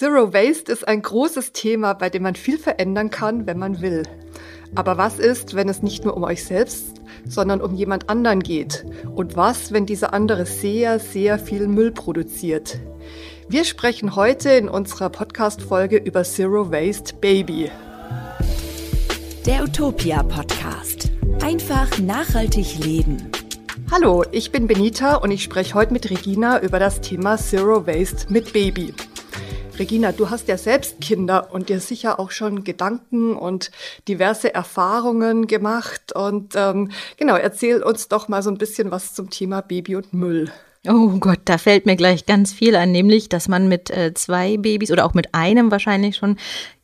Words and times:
Zero 0.00 0.32
Waste 0.32 0.72
ist 0.72 0.88
ein 0.88 1.02
großes 1.02 1.52
Thema, 1.52 1.92
bei 1.92 2.08
dem 2.08 2.22
man 2.22 2.34
viel 2.34 2.56
verändern 2.56 3.10
kann, 3.10 3.46
wenn 3.46 3.58
man 3.58 3.82
will. 3.82 4.04
Aber 4.74 4.96
was 4.96 5.18
ist, 5.18 5.54
wenn 5.54 5.68
es 5.68 5.82
nicht 5.82 6.06
nur 6.06 6.16
um 6.16 6.24
euch 6.24 6.42
selbst, 6.42 7.02
sondern 7.28 7.60
um 7.60 7.74
jemand 7.74 8.08
anderen 8.08 8.42
geht? 8.42 8.86
Und 9.14 9.36
was, 9.36 9.72
wenn 9.72 9.84
dieser 9.84 10.14
andere 10.14 10.46
sehr, 10.46 11.00
sehr 11.00 11.38
viel 11.38 11.68
Müll 11.68 11.92
produziert? 11.92 12.78
Wir 13.50 13.66
sprechen 13.66 14.16
heute 14.16 14.48
in 14.48 14.70
unserer 14.70 15.10
Podcast-Folge 15.10 15.98
über 15.98 16.24
Zero 16.24 16.72
Waste 16.72 17.16
Baby. 17.16 17.70
Der 19.44 19.64
Utopia 19.64 20.22
Podcast. 20.22 21.10
Einfach 21.42 21.98
nachhaltig 21.98 22.82
leben. 22.82 23.30
Hallo, 23.90 24.24
ich 24.32 24.50
bin 24.50 24.66
Benita 24.66 25.16
und 25.16 25.30
ich 25.30 25.42
spreche 25.42 25.74
heute 25.74 25.92
mit 25.92 26.08
Regina 26.08 26.58
über 26.62 26.78
das 26.78 27.02
Thema 27.02 27.36
Zero 27.36 27.86
Waste 27.86 28.32
mit 28.32 28.54
Baby. 28.54 28.94
Regina, 29.80 30.12
du 30.12 30.28
hast 30.28 30.46
ja 30.46 30.58
selbst 30.58 31.00
Kinder 31.00 31.54
und 31.54 31.70
dir 31.70 31.80
sicher 31.80 32.20
auch 32.20 32.30
schon 32.32 32.64
Gedanken 32.64 33.34
und 33.34 33.70
diverse 34.08 34.52
Erfahrungen 34.54 35.46
gemacht. 35.46 36.12
Und 36.14 36.52
ähm, 36.54 36.90
genau, 37.16 37.36
erzähl 37.36 37.82
uns 37.82 38.08
doch 38.08 38.28
mal 38.28 38.42
so 38.42 38.50
ein 38.50 38.58
bisschen 38.58 38.90
was 38.90 39.14
zum 39.14 39.30
Thema 39.30 39.62
Baby 39.62 39.96
und 39.96 40.12
Müll. 40.12 40.52
Oh 40.86 41.08
Gott, 41.18 41.40
da 41.46 41.56
fällt 41.56 41.86
mir 41.86 41.96
gleich 41.96 42.26
ganz 42.26 42.52
viel 42.52 42.76
an, 42.76 42.92
nämlich, 42.92 43.30
dass 43.30 43.48
man 43.48 43.68
mit 43.68 43.90
äh, 43.90 44.12
zwei 44.12 44.58
Babys 44.58 44.90
oder 44.90 45.06
auch 45.06 45.14
mit 45.14 45.34
einem 45.34 45.70
wahrscheinlich 45.70 46.16
schon 46.16 46.36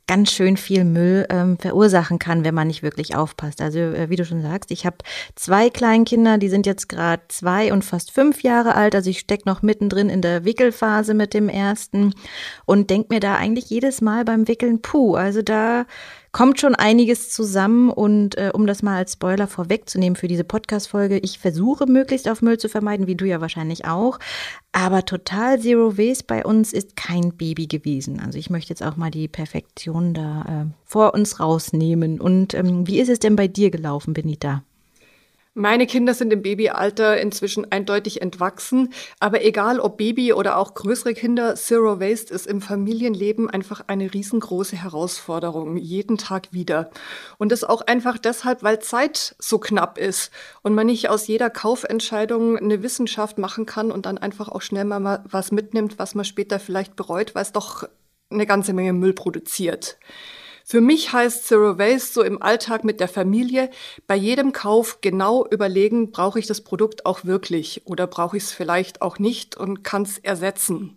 ganz 0.07 0.31
schön 0.31 0.57
viel 0.57 0.85
Müll 0.85 1.27
ähm, 1.31 1.59
verursachen 1.59 2.19
kann, 2.19 2.45
wenn 2.45 2.55
man 2.55 2.69
nicht 2.69 2.83
wirklich 2.83 3.17
aufpasst. 3.17 3.61
Also 3.61 3.79
äh, 3.79 4.09
wie 4.09 4.17
du 4.17 4.25
schon 4.25 4.43
sagst, 4.43 4.71
ich 4.71 4.87
habe 4.87 4.99
zwei 5.35 5.69
Kleinkinder, 5.69 6.39
die 6.39 6.49
sind 6.49 6.67
jetzt 6.67 6.89
gerade 6.89 7.23
zwei 7.29 7.73
und 7.73 7.85
fast 7.85 8.13
fünf 8.13 8.43
Jahre 8.43 8.75
alt. 8.75 8.95
Also 8.95 9.11
ich 9.11 9.19
stecke 9.19 9.49
noch 9.49 9.63
mittendrin 9.63 10.09
in 10.09 10.23
der 10.23 10.45
Wickelphase 10.45 11.15
mit 11.15 11.35
dem 11.35 11.49
ersten 11.49 12.15
und 12.67 12.91
denk 12.91 13.11
mir 13.11 13.21
da 13.21 13.35
eigentlich 13.35 13.69
jedes 13.69 14.01
Mal 14.01 14.25
beim 14.25 14.47
Wickeln, 14.47 14.81
puh, 14.81 15.17
also 15.17 15.43
da 15.43 15.87
kommt 16.37 16.61
schon 16.61 16.75
einiges 16.75 17.31
zusammen 17.31 17.89
und 17.89 18.37
äh, 18.37 18.51
um 18.53 18.67
das 18.67 18.83
mal 18.83 18.99
als 18.99 19.15
Spoiler 19.15 19.47
vorwegzunehmen 19.47 20.17
für 20.17 20.29
diese 20.29 20.45
Podcast-Folge, 20.45 21.17
ich 21.17 21.39
versuche 21.39 21.87
möglichst 21.87 22.29
auf 22.29 22.43
Müll 22.43 22.59
zu 22.59 22.69
vermeiden, 22.69 23.07
wie 23.07 23.15
du 23.15 23.25
ja 23.25 23.41
wahrscheinlich 23.41 23.87
auch. 23.87 24.19
Aber 24.71 25.07
total 25.07 25.59
Zero 25.59 25.97
Waste 25.97 26.25
bei 26.27 26.45
uns 26.45 26.75
ist 26.75 26.95
kein 26.95 27.33
Baby 27.33 27.69
gewesen. 27.69 28.21
Also 28.21 28.39
ich 28.39 28.51
möchte 28.51 28.69
jetzt 28.69 28.83
auch 28.83 28.97
mal 28.97 29.11
die 29.11 29.29
Perfektion 29.29 30.13
da 30.13 30.43
äh, 30.43 30.67
vor 30.85 31.15
uns 31.15 31.41
rausnehmen. 31.41 32.21
Und 32.21 32.53
ähm, 32.53 32.87
wie 32.87 33.01
ist 33.01 33.09
es 33.09 33.19
denn 33.19 33.35
bei 33.35 33.49
dir 33.49 33.71
gelaufen, 33.71 34.13
Benita? 34.13 34.63
Meine 35.59 35.87
Kinder 35.87 36.13
sind 36.13 36.35
im 36.35 36.43
Babyalter 36.43 37.19
inzwischen 37.19 37.73
eindeutig 37.73 38.21
entwachsen, 38.21 38.93
aber 39.21 39.43
egal 39.43 39.81
ob 39.81 39.97
Baby 39.97 40.35
oder 40.35 40.59
auch 40.59 40.75
größere 40.75 41.15
Kinder, 41.15 41.55
Zero 41.55 41.99
Waste 41.99 42.35
ist 42.35 42.47
im 42.47 42.61
Familienleben 42.61 43.49
einfach 43.49 43.83
eine 43.87 44.13
riesengroße 44.13 44.77
Herausforderung, 44.77 45.79
jeden 45.79 46.19
Tag 46.19 46.53
wieder. 46.53 46.91
Und 47.39 47.53
das 47.53 47.65
auch 47.65 47.81
einfach 47.81 48.19
deshalb, 48.19 48.63
weil 48.63 48.81
Zeit 48.81 49.35
so 49.39 49.59
knapp 49.59 49.97
ist 49.97 50.31
und 50.61 50.75
man 50.75 50.89
nicht 50.89 51.09
aus 51.09 51.27
jeder 51.27 51.49
Kaufentscheidung 51.49 52.59
eine 52.59 52.83
Wissenschaft 52.83 53.39
machen 53.39 53.65
kann 53.65 53.91
und 53.91 54.05
dann 54.05 54.19
einfach 54.19 54.51
auch 54.51 54.61
schnell 54.61 54.85
mal 54.85 55.25
was 55.27 55.53
mitnimmt, 55.53 55.99
was 55.99 56.15
man 56.15 56.27
später 56.27 56.61
vielleicht 56.61 56.97
bereut, 56.97 57.35
weil 57.35 57.45
es 57.45 57.53
doch 57.53 57.89
eine 58.29 58.45
ganze 58.45 58.75
Menge 58.75 58.93
Müll 58.93 59.15
produziert. 59.15 59.97
Für 60.69 60.81
mich 60.81 61.13
heißt 61.13 61.47
Zero 61.47 61.79
Waste 61.79 62.13
so 62.13 62.23
im 62.25 62.43
Alltag 62.43 62.83
mit 62.83 62.99
der 62.99 63.07
Familie 63.07 63.71
bei 64.09 64.17
jedem 64.17 64.51
Kauf 64.51 65.01
genau 65.01 65.47
überlegen, 65.49 66.11
brauche 66.11 66.41
ich 66.41 66.49
das 66.49 66.61
Produkt 66.61 67.07
auch 67.07 67.25
wirklich 67.25 67.83
oder 67.85 68.09
brauche 68.09 68.37
ich 68.37 68.43
es 68.43 68.53
vielleicht 68.53 69.01
auch 69.01 69.21
nicht 69.21 69.57
und 69.57 69.85
kann 69.85 70.03
es 70.03 70.19
ersetzen. 70.19 70.97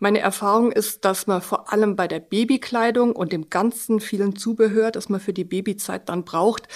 Meine 0.00 0.18
Erfahrung 0.18 0.70
ist, 0.70 1.06
dass 1.06 1.26
man 1.26 1.40
vor 1.40 1.72
allem 1.72 1.96
bei 1.96 2.08
der 2.08 2.20
Babykleidung 2.20 3.16
und 3.16 3.32
dem 3.32 3.48
ganzen 3.48 4.00
vielen 4.00 4.36
Zubehör, 4.36 4.90
das 4.90 5.08
man 5.08 5.20
für 5.20 5.32
die 5.32 5.44
Babyzeit 5.44 6.10
dann 6.10 6.26
braucht, 6.26 6.68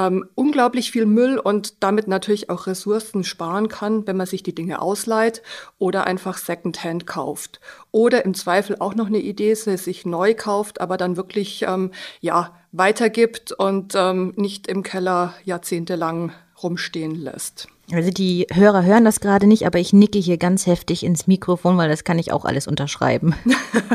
ähm, 0.00 0.28
unglaublich 0.34 0.90
viel 0.90 1.06
Müll 1.06 1.38
und 1.38 1.82
damit 1.82 2.08
natürlich 2.08 2.48
auch 2.48 2.66
Ressourcen 2.66 3.24
sparen 3.24 3.68
kann, 3.68 4.06
wenn 4.06 4.16
man 4.16 4.26
sich 4.26 4.42
die 4.42 4.54
Dinge 4.54 4.80
ausleiht 4.80 5.42
oder 5.78 6.06
einfach 6.06 6.38
Secondhand 6.38 7.06
kauft. 7.06 7.60
Oder 7.90 8.24
im 8.24 8.34
Zweifel 8.34 8.76
auch 8.78 8.94
noch 8.94 9.06
eine 9.06 9.18
Idee, 9.18 9.54
sich 9.54 10.06
neu 10.06 10.34
kauft, 10.34 10.80
aber 10.80 10.96
dann 10.96 11.16
wirklich 11.16 11.64
ähm, 11.68 11.90
ja 12.20 12.54
weitergibt 12.72 13.52
und 13.52 13.94
ähm, 13.96 14.32
nicht 14.36 14.68
im 14.68 14.82
Keller 14.82 15.34
jahrzehntelang 15.44 16.32
rumstehen 16.62 17.14
lässt. 17.14 17.68
Also 17.92 18.10
die 18.10 18.46
Hörer 18.52 18.84
hören 18.84 19.04
das 19.04 19.20
gerade 19.20 19.46
nicht, 19.46 19.66
aber 19.66 19.78
ich 19.78 19.92
nicke 19.92 20.18
hier 20.18 20.38
ganz 20.38 20.66
heftig 20.66 21.04
ins 21.04 21.26
Mikrofon, 21.26 21.76
weil 21.76 21.88
das 21.88 22.04
kann 22.04 22.18
ich 22.18 22.32
auch 22.32 22.44
alles 22.44 22.66
unterschreiben. 22.66 23.34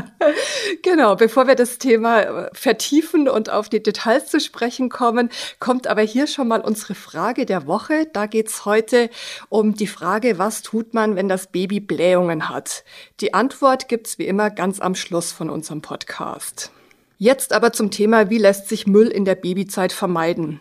genau, 0.83 1.15
bevor 1.15 1.47
wir 1.47 1.55
das 1.55 1.77
Thema 1.77 2.21
äh, 2.21 2.49
vertiefen 2.53 3.29
und 3.29 3.49
auf 3.49 3.69
die 3.69 3.81
Details 3.81 4.27
zu 4.27 4.39
sprechen 4.39 4.89
kommen, 4.89 5.29
kommt 5.59 5.87
aber 5.87 6.01
hier 6.01 6.27
schon 6.27 6.47
mal 6.47 6.61
unsere 6.61 6.95
Frage 6.95 7.45
der 7.45 7.67
Woche. 7.67 8.07
Da 8.11 8.25
geht's 8.25 8.65
heute 8.65 9.09
um 9.49 9.75
die 9.75 9.87
Frage, 9.87 10.37
was 10.37 10.61
tut 10.61 10.93
man, 10.93 11.15
wenn 11.15 11.29
das 11.29 11.47
Baby 11.47 11.79
Blähungen 11.79 12.49
hat? 12.49 12.83
Die 13.21 13.33
Antwort 13.33 13.87
gibt's 13.87 14.17
wie 14.17 14.27
immer 14.27 14.49
ganz 14.49 14.81
am 14.81 14.95
Schluss 14.95 15.31
von 15.31 15.49
unserem 15.49 15.81
Podcast. 15.81 16.71
Jetzt 17.17 17.53
aber 17.53 17.71
zum 17.71 17.91
Thema, 17.91 18.29
wie 18.29 18.37
lässt 18.37 18.67
sich 18.67 18.87
Müll 18.87 19.07
in 19.07 19.23
der 19.23 19.35
Babyzeit 19.35 19.93
vermeiden? 19.93 20.59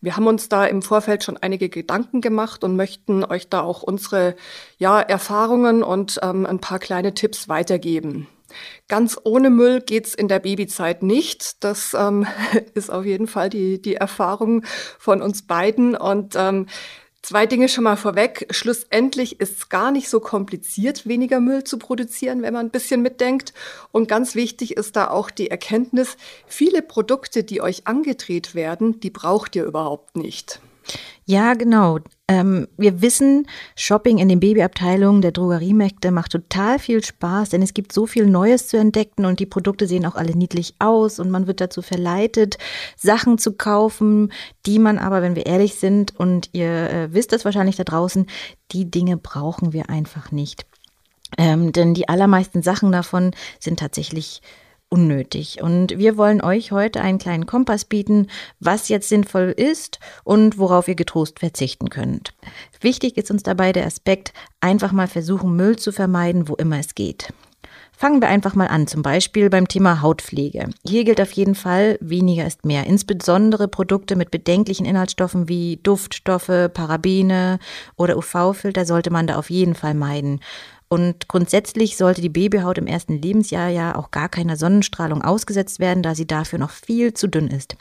Wir 0.00 0.16
haben 0.16 0.26
uns 0.26 0.48
da 0.48 0.64
im 0.64 0.82
Vorfeld 0.82 1.24
schon 1.24 1.36
einige 1.36 1.68
Gedanken 1.68 2.20
gemacht 2.20 2.62
und 2.62 2.76
möchten 2.76 3.24
euch 3.24 3.48
da 3.48 3.62
auch 3.62 3.82
unsere 3.82 4.36
ja, 4.78 5.00
Erfahrungen 5.00 5.82
und 5.82 6.20
ähm, 6.22 6.46
ein 6.46 6.60
paar 6.60 6.78
kleine 6.78 7.14
Tipps 7.14 7.48
weitergeben. 7.48 8.28
Ganz 8.88 9.18
ohne 9.24 9.50
Müll 9.50 9.80
geht's 9.80 10.14
in 10.14 10.28
der 10.28 10.38
Babyzeit 10.38 11.02
nicht. 11.02 11.64
Das 11.64 11.94
ähm, 11.94 12.26
ist 12.74 12.90
auf 12.90 13.04
jeden 13.04 13.26
Fall 13.26 13.50
die, 13.50 13.82
die 13.82 13.96
Erfahrung 13.96 14.64
von 14.98 15.22
uns 15.22 15.46
beiden. 15.46 15.96
Und 15.96 16.34
ähm, 16.36 16.66
Zwei 17.26 17.44
Dinge 17.44 17.68
schon 17.68 17.82
mal 17.82 17.96
vorweg. 17.96 18.46
Schlussendlich 18.50 19.40
ist 19.40 19.58
es 19.58 19.68
gar 19.68 19.90
nicht 19.90 20.08
so 20.08 20.20
kompliziert, 20.20 21.08
weniger 21.08 21.40
Müll 21.40 21.64
zu 21.64 21.76
produzieren, 21.76 22.40
wenn 22.42 22.54
man 22.54 22.66
ein 22.66 22.70
bisschen 22.70 23.02
mitdenkt. 23.02 23.52
Und 23.90 24.06
ganz 24.06 24.36
wichtig 24.36 24.76
ist 24.76 24.94
da 24.94 25.10
auch 25.10 25.32
die 25.32 25.50
Erkenntnis, 25.50 26.16
viele 26.46 26.82
Produkte, 26.82 27.42
die 27.42 27.60
euch 27.60 27.88
angedreht 27.88 28.54
werden, 28.54 29.00
die 29.00 29.10
braucht 29.10 29.56
ihr 29.56 29.64
überhaupt 29.64 30.16
nicht. 30.16 30.60
Ja, 31.24 31.54
genau. 31.54 31.98
Ähm, 32.28 32.68
wir 32.76 33.02
wissen, 33.02 33.48
Shopping 33.74 34.18
in 34.18 34.28
den 34.28 34.40
Babyabteilungen 34.40 35.22
der 35.22 35.32
Drogeriemärkte 35.32 36.10
macht 36.10 36.32
total 36.32 36.78
viel 36.78 37.04
Spaß, 37.04 37.50
denn 37.50 37.62
es 37.62 37.74
gibt 37.74 37.92
so 37.92 38.06
viel 38.06 38.26
Neues 38.26 38.68
zu 38.68 38.76
entdecken 38.76 39.26
und 39.26 39.40
die 39.40 39.46
Produkte 39.46 39.86
sehen 39.86 40.06
auch 40.06 40.14
alle 40.14 40.36
niedlich 40.36 40.74
aus 40.78 41.18
und 41.18 41.30
man 41.30 41.46
wird 41.46 41.60
dazu 41.60 41.82
verleitet, 41.82 42.58
Sachen 42.96 43.38
zu 43.38 43.52
kaufen, 43.52 44.32
die 44.66 44.78
man 44.78 44.98
aber, 44.98 45.22
wenn 45.22 45.36
wir 45.36 45.46
ehrlich 45.46 45.76
sind 45.76 46.14
und 46.16 46.50
ihr 46.52 46.90
äh, 46.90 47.12
wisst 47.12 47.32
das 47.32 47.44
wahrscheinlich 47.44 47.76
da 47.76 47.84
draußen, 47.84 48.26
die 48.72 48.90
Dinge 48.90 49.16
brauchen 49.16 49.72
wir 49.72 49.90
einfach 49.90 50.30
nicht. 50.30 50.66
Ähm, 51.38 51.72
denn 51.72 51.94
die 51.94 52.08
allermeisten 52.08 52.62
Sachen 52.62 52.92
davon 52.92 53.32
sind 53.58 53.80
tatsächlich 53.80 54.42
unnötig. 54.96 55.62
Und 55.62 55.98
wir 55.98 56.16
wollen 56.16 56.40
euch 56.40 56.72
heute 56.72 57.02
einen 57.02 57.18
kleinen 57.18 57.44
Kompass 57.44 57.84
bieten, 57.84 58.28
was 58.60 58.88
jetzt 58.88 59.10
sinnvoll 59.10 59.52
ist 59.54 60.00
und 60.24 60.56
worauf 60.56 60.88
ihr 60.88 60.94
getrost 60.94 61.38
verzichten 61.38 61.90
könnt. 61.90 62.32
Wichtig 62.80 63.18
ist 63.18 63.30
uns 63.30 63.42
dabei 63.42 63.72
der 63.72 63.84
Aspekt, 63.84 64.32
einfach 64.60 64.92
mal 64.92 65.06
versuchen, 65.06 65.54
Müll 65.54 65.76
zu 65.76 65.92
vermeiden, 65.92 66.48
wo 66.48 66.54
immer 66.54 66.78
es 66.78 66.94
geht. 66.94 67.28
Fangen 67.98 68.20
wir 68.20 68.28
einfach 68.28 68.54
mal 68.54 68.68
an, 68.68 68.86
zum 68.86 69.00
Beispiel 69.00 69.48
beim 69.48 69.68
Thema 69.68 70.02
Hautpflege. 70.02 70.68
Hier 70.86 71.04
gilt 71.04 71.18
auf 71.18 71.32
jeden 71.32 71.54
Fall, 71.54 71.96
weniger 72.02 72.46
ist 72.46 72.66
mehr. 72.66 72.86
Insbesondere 72.86 73.68
Produkte 73.68 74.16
mit 74.16 74.30
bedenklichen 74.30 74.84
Inhaltsstoffen 74.84 75.48
wie 75.48 75.78
Duftstoffe, 75.82 76.70
Parabene 76.74 77.58
oder 77.96 78.18
UV-Filter 78.18 78.84
sollte 78.84 79.10
man 79.10 79.26
da 79.26 79.36
auf 79.36 79.48
jeden 79.48 79.74
Fall 79.74 79.94
meiden. 79.94 80.40
Und 80.88 81.28
grundsätzlich 81.28 81.96
sollte 81.96 82.20
die 82.20 82.28
Babyhaut 82.28 82.78
im 82.78 82.86
ersten 82.86 83.20
Lebensjahr 83.20 83.68
ja 83.68 83.96
auch 83.96 84.10
gar 84.10 84.28
keiner 84.28 84.56
Sonnenstrahlung 84.56 85.22
ausgesetzt 85.22 85.80
werden, 85.80 86.02
da 86.02 86.14
sie 86.14 86.26
dafür 86.26 86.58
noch 86.58 86.70
viel 86.70 87.12
zu 87.12 87.26
dünn 87.26 87.48
ist. 87.48 87.76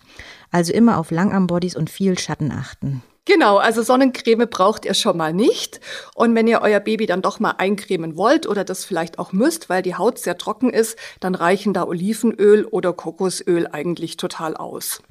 Also 0.51 0.74
immer 0.74 0.97
auf 0.97 1.12
Langarmbodies 1.12 1.75
und 1.75 1.89
viel 1.89 2.18
Schatten 2.18 2.51
achten. 2.51 3.03
Genau, 3.25 3.57
also 3.57 3.81
Sonnencreme 3.81 4.47
braucht 4.47 4.85
ihr 4.85 4.94
schon 4.94 5.18
mal 5.18 5.33
nicht. 5.33 5.79
Und 6.13 6.35
wenn 6.35 6.47
ihr 6.47 6.62
euer 6.62 6.79
Baby 6.79 7.07
dann 7.07 7.24
doch 7.24 7.39
mal 7.39 7.56
eincremen 7.57 8.18
wollt 8.18 8.47
oder 8.47 8.63
das 8.63 8.85
vielleicht 8.85 9.18
auch 9.18 9.33
müsst, 9.33 9.68
weil 9.68 9.81
die 9.81 9.95
Haut 9.95 10.19
sehr 10.19 10.38
trocken 10.38 10.69
ist, 10.69 10.97
dann 11.19 11.33
reichen 11.33 11.74
da 11.74 11.85
Olivenöl 11.88 12.65
oder 12.65 12.94
Kokosöl 12.94 13.68
eigentlich 13.68 14.18
total 14.18 14.56
aus. 14.56 15.01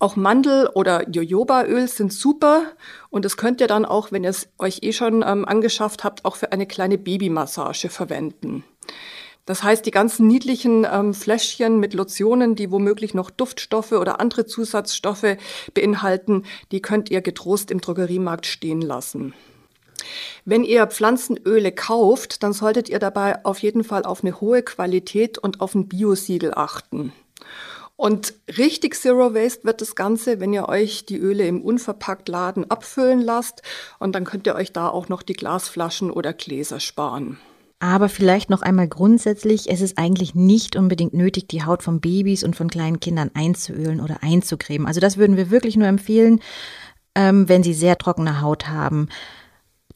Auch 0.00 0.16
Mandel- 0.16 0.70
oder 0.74 1.10
Jojobaöl 1.10 1.86
sind 1.86 2.10
super 2.10 2.62
und 3.10 3.26
das 3.26 3.36
könnt 3.36 3.60
ihr 3.60 3.66
dann 3.66 3.84
auch, 3.84 4.10
wenn 4.12 4.24
ihr 4.24 4.30
es 4.30 4.48
euch 4.58 4.78
eh 4.82 4.94
schon 4.94 5.22
ähm, 5.22 5.44
angeschafft 5.44 6.04
habt, 6.04 6.24
auch 6.24 6.36
für 6.36 6.52
eine 6.52 6.66
kleine 6.66 6.96
Babymassage 6.96 7.90
verwenden. 7.90 8.64
Das 9.44 9.62
heißt, 9.62 9.84
die 9.84 9.90
ganzen 9.90 10.26
niedlichen 10.26 10.86
ähm, 10.90 11.12
Fläschchen 11.12 11.80
mit 11.80 11.92
Lotionen, 11.92 12.56
die 12.56 12.70
womöglich 12.70 13.12
noch 13.12 13.28
Duftstoffe 13.28 13.92
oder 13.92 14.20
andere 14.20 14.46
Zusatzstoffe 14.46 15.36
beinhalten, 15.74 16.44
die 16.72 16.80
könnt 16.80 17.10
ihr 17.10 17.20
getrost 17.20 17.70
im 17.70 17.82
Drogeriemarkt 17.82 18.46
stehen 18.46 18.80
lassen. 18.80 19.34
Wenn 20.46 20.64
ihr 20.64 20.86
Pflanzenöle 20.86 21.72
kauft, 21.72 22.42
dann 22.42 22.54
solltet 22.54 22.88
ihr 22.88 23.00
dabei 23.00 23.44
auf 23.44 23.58
jeden 23.58 23.84
Fall 23.84 24.04
auf 24.04 24.24
eine 24.24 24.40
hohe 24.40 24.62
Qualität 24.62 25.36
und 25.36 25.60
auf 25.60 25.74
ein 25.74 25.88
Biosiegel 25.88 26.54
achten. 26.54 27.12
Und 28.00 28.32
richtig 28.56 28.94
Zero 28.94 29.34
Waste 29.34 29.64
wird 29.64 29.82
das 29.82 29.94
Ganze, 29.94 30.40
wenn 30.40 30.54
ihr 30.54 30.70
euch 30.70 31.04
die 31.04 31.18
Öle 31.18 31.46
im 31.46 31.60
unverpackt 31.60 32.30
Laden 32.30 32.70
abfüllen 32.70 33.20
lasst. 33.20 33.60
Und 33.98 34.14
dann 34.14 34.24
könnt 34.24 34.46
ihr 34.46 34.54
euch 34.54 34.72
da 34.72 34.88
auch 34.88 35.10
noch 35.10 35.20
die 35.20 35.34
Glasflaschen 35.34 36.10
oder 36.10 36.32
Gläser 36.32 36.80
sparen. 36.80 37.38
Aber 37.78 38.08
vielleicht 38.08 38.48
noch 38.48 38.62
einmal 38.62 38.88
grundsätzlich, 38.88 39.68
es 39.68 39.82
ist 39.82 39.98
eigentlich 39.98 40.34
nicht 40.34 40.76
unbedingt 40.76 41.12
nötig, 41.12 41.48
die 41.48 41.62
Haut 41.62 41.82
von 41.82 42.00
Babys 42.00 42.42
und 42.42 42.56
von 42.56 42.70
kleinen 42.70 43.00
Kindern 43.00 43.32
einzuölen 43.34 44.00
oder 44.00 44.22
einzucremen. 44.22 44.86
Also 44.86 45.00
das 45.00 45.18
würden 45.18 45.36
wir 45.36 45.50
wirklich 45.50 45.76
nur 45.76 45.88
empfehlen, 45.88 46.40
ähm, 47.14 47.50
wenn 47.50 47.62
sie 47.62 47.74
sehr 47.74 47.98
trockene 47.98 48.40
Haut 48.40 48.68
haben. 48.68 49.10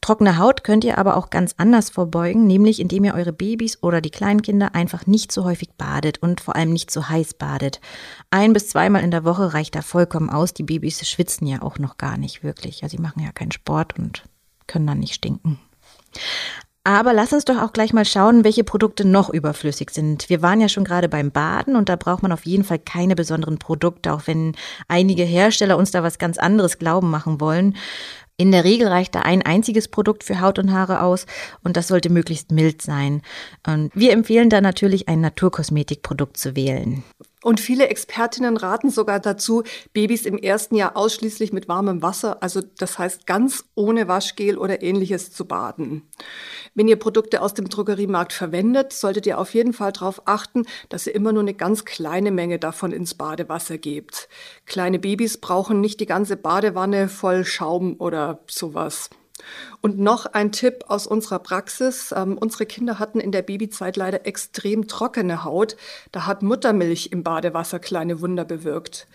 Trockene 0.01 0.37
Haut 0.37 0.63
könnt 0.63 0.83
ihr 0.83 0.97
aber 0.97 1.17
auch 1.17 1.29
ganz 1.29 1.55
anders 1.57 1.89
vorbeugen, 1.89 2.45
nämlich 2.45 2.79
indem 2.79 3.05
ihr 3.05 3.15
eure 3.15 3.33
Babys 3.33 3.81
oder 3.81 4.01
die 4.01 4.11
Kleinkinder 4.11 4.75
einfach 4.75 5.07
nicht 5.07 5.31
so 5.31 5.45
häufig 5.45 5.69
badet 5.77 6.21
und 6.21 6.41
vor 6.41 6.55
allem 6.55 6.73
nicht 6.73 6.91
so 6.91 7.09
heiß 7.09 7.35
badet. 7.35 7.79
Ein 8.29 8.53
bis 8.53 8.69
zweimal 8.69 9.03
in 9.03 9.11
der 9.11 9.23
Woche 9.23 9.53
reicht 9.53 9.75
da 9.75 9.81
vollkommen 9.81 10.29
aus. 10.29 10.53
Die 10.53 10.63
Babys 10.63 11.07
schwitzen 11.07 11.47
ja 11.47 11.61
auch 11.61 11.79
noch 11.79 11.97
gar 11.97 12.17
nicht 12.17 12.43
wirklich. 12.43 12.81
Ja, 12.81 12.89
sie 12.89 12.99
machen 12.99 13.23
ja 13.23 13.31
keinen 13.31 13.51
Sport 13.51 13.97
und 13.97 14.23
können 14.67 14.87
dann 14.87 14.99
nicht 14.99 15.13
stinken. 15.13 15.59
Aber 16.87 17.13
lass 17.13 17.33
uns 17.33 17.45
doch 17.45 17.59
auch 17.59 17.73
gleich 17.73 17.93
mal 17.93 18.05
schauen, 18.05 18.43
welche 18.43 18.63
Produkte 18.63 19.05
noch 19.05 19.31
überflüssig 19.31 19.89
sind. 19.89 20.29
Wir 20.29 20.43
waren 20.43 20.61
ja 20.61 20.69
schon 20.69 20.83
gerade 20.83 21.09
beim 21.09 21.31
Baden 21.31 21.75
und 21.75 21.89
da 21.89 21.95
braucht 21.95 22.21
man 22.21 22.31
auf 22.31 22.45
jeden 22.45 22.63
Fall 22.63 22.77
keine 22.77 23.15
besonderen 23.15 23.57
Produkte, 23.57 24.13
auch 24.13 24.27
wenn 24.27 24.55
einige 24.87 25.23
Hersteller 25.23 25.77
uns 25.77 25.89
da 25.89 26.03
was 26.03 26.19
ganz 26.19 26.37
anderes 26.37 26.77
glauben 26.77 27.09
machen 27.09 27.41
wollen. 27.41 27.75
In 28.37 28.51
der 28.51 28.65
Regel 28.65 28.89
reicht 28.89 29.15
da 29.15 29.21
ein 29.21 29.41
einziges 29.43 29.87
Produkt 29.87 30.25
für 30.25 30.41
Haut 30.41 30.59
und 30.59 30.73
Haare 30.73 31.01
aus 31.01 31.25
und 31.63 31.77
das 31.77 31.87
sollte 31.87 32.09
möglichst 32.09 32.51
mild 32.51 32.81
sein. 32.81 33.21
Und 33.65 33.91
wir 33.95 34.11
empfehlen 34.11 34.49
da 34.49 34.59
natürlich 34.59 35.07
ein 35.07 35.21
Naturkosmetikprodukt 35.21 36.35
zu 36.35 36.55
wählen. 36.55 37.03
Und 37.45 37.59
viele 37.59 37.89
Expertinnen 37.89 38.57
raten 38.57 38.89
sogar 38.89 39.19
dazu, 39.19 39.61
Babys 39.93 40.25
im 40.25 40.39
ersten 40.39 40.73
Jahr 40.73 40.97
ausschließlich 40.97 41.53
mit 41.53 41.67
warmem 41.67 42.01
Wasser, 42.01 42.41
also 42.41 42.59
das 42.79 42.97
heißt 42.97 43.27
ganz 43.27 43.65
ohne 43.75 44.07
Waschgel 44.07 44.57
oder 44.57 44.81
ähnliches 44.81 45.31
zu 45.31 45.45
baden. 45.45 46.01
Wenn 46.73 46.87
ihr 46.87 46.95
Produkte 46.95 47.43
aus 47.43 47.53
dem 47.53 47.69
Drogeriemarkt 47.69 48.33
verwendet, 48.33 48.93
solltet 48.93 49.27
ihr 49.27 49.37
auf 49.37 49.53
jeden 49.53 49.73
Fall 49.73 49.91
darauf 49.91 50.23
achten, 50.25 50.65
dass 50.89 51.05
ihr 51.05 51.13
immer 51.13 51.33
nur 51.33 51.43
eine 51.43 51.53
ganz 51.53 51.85
kleine 51.85 52.31
Menge 52.31 52.57
davon 52.57 52.91
ins 52.91 53.13
Badewasser 53.13 53.77
gebt. 53.77 54.27
Kleine 54.65 54.97
Babys 54.97 55.37
brauchen 55.37 55.81
nicht 55.81 55.99
die 55.99 56.07
ganze 56.07 56.37
Badewanne 56.37 57.09
voll 57.09 57.45
Schaum 57.45 57.97
oder 57.99 58.39
sowas. 58.49 59.11
Und 59.81 59.99
noch 59.99 60.25
ein 60.25 60.51
Tipp 60.51 60.85
aus 60.87 61.07
unserer 61.07 61.39
Praxis. 61.39 62.13
Ähm, 62.15 62.37
unsere 62.37 62.65
Kinder 62.65 62.99
hatten 62.99 63.19
in 63.19 63.31
der 63.31 63.41
Babyzeit 63.41 63.97
leider 63.97 64.25
extrem 64.25 64.87
trockene 64.87 65.43
Haut. 65.43 65.75
Da 66.11 66.25
hat 66.25 66.41
Muttermilch 66.41 67.09
im 67.11 67.23
Badewasser 67.23 67.79
kleine 67.79 68.21
Wunder 68.21 68.45
bewirkt. 68.45 69.07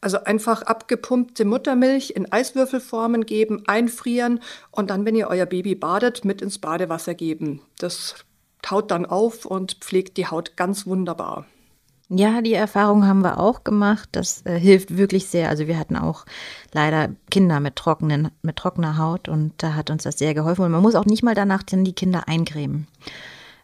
Also 0.00 0.22
einfach 0.22 0.62
abgepumpte 0.62 1.44
Muttermilch 1.44 2.10
in 2.10 2.30
Eiswürfelformen 2.30 3.26
geben, 3.26 3.64
einfrieren 3.66 4.40
und 4.70 4.90
dann, 4.90 5.04
wenn 5.04 5.16
ihr 5.16 5.28
euer 5.28 5.46
Baby 5.46 5.74
badet, 5.74 6.24
mit 6.24 6.40
ins 6.40 6.58
Badewasser 6.58 7.14
geben. 7.14 7.62
Das 7.78 8.14
taut 8.62 8.90
dann 8.90 9.06
auf 9.06 9.44
und 9.44 9.78
pflegt 9.80 10.16
die 10.16 10.26
Haut 10.26 10.56
ganz 10.56 10.86
wunderbar. 10.86 11.46
Ja, 12.10 12.40
die 12.40 12.54
Erfahrung 12.54 13.06
haben 13.06 13.22
wir 13.22 13.38
auch 13.38 13.64
gemacht. 13.64 14.08
Das 14.12 14.44
äh, 14.46 14.58
hilft 14.58 14.96
wirklich 14.96 15.26
sehr. 15.26 15.50
Also 15.50 15.66
wir 15.66 15.78
hatten 15.78 15.96
auch 15.96 16.24
leider 16.72 17.10
Kinder 17.30 17.60
mit 17.60 17.76
trockenen, 17.76 18.30
mit 18.40 18.56
trockener 18.56 18.96
Haut 18.96 19.28
und 19.28 19.52
da 19.58 19.74
hat 19.74 19.90
uns 19.90 20.04
das 20.04 20.18
sehr 20.18 20.32
geholfen. 20.32 20.64
Und 20.64 20.72
man 20.72 20.82
muss 20.82 20.94
auch 20.94 21.04
nicht 21.04 21.22
mal 21.22 21.34
danach 21.34 21.62
die 21.62 21.92
Kinder 21.92 22.26
eincremen, 22.26 22.86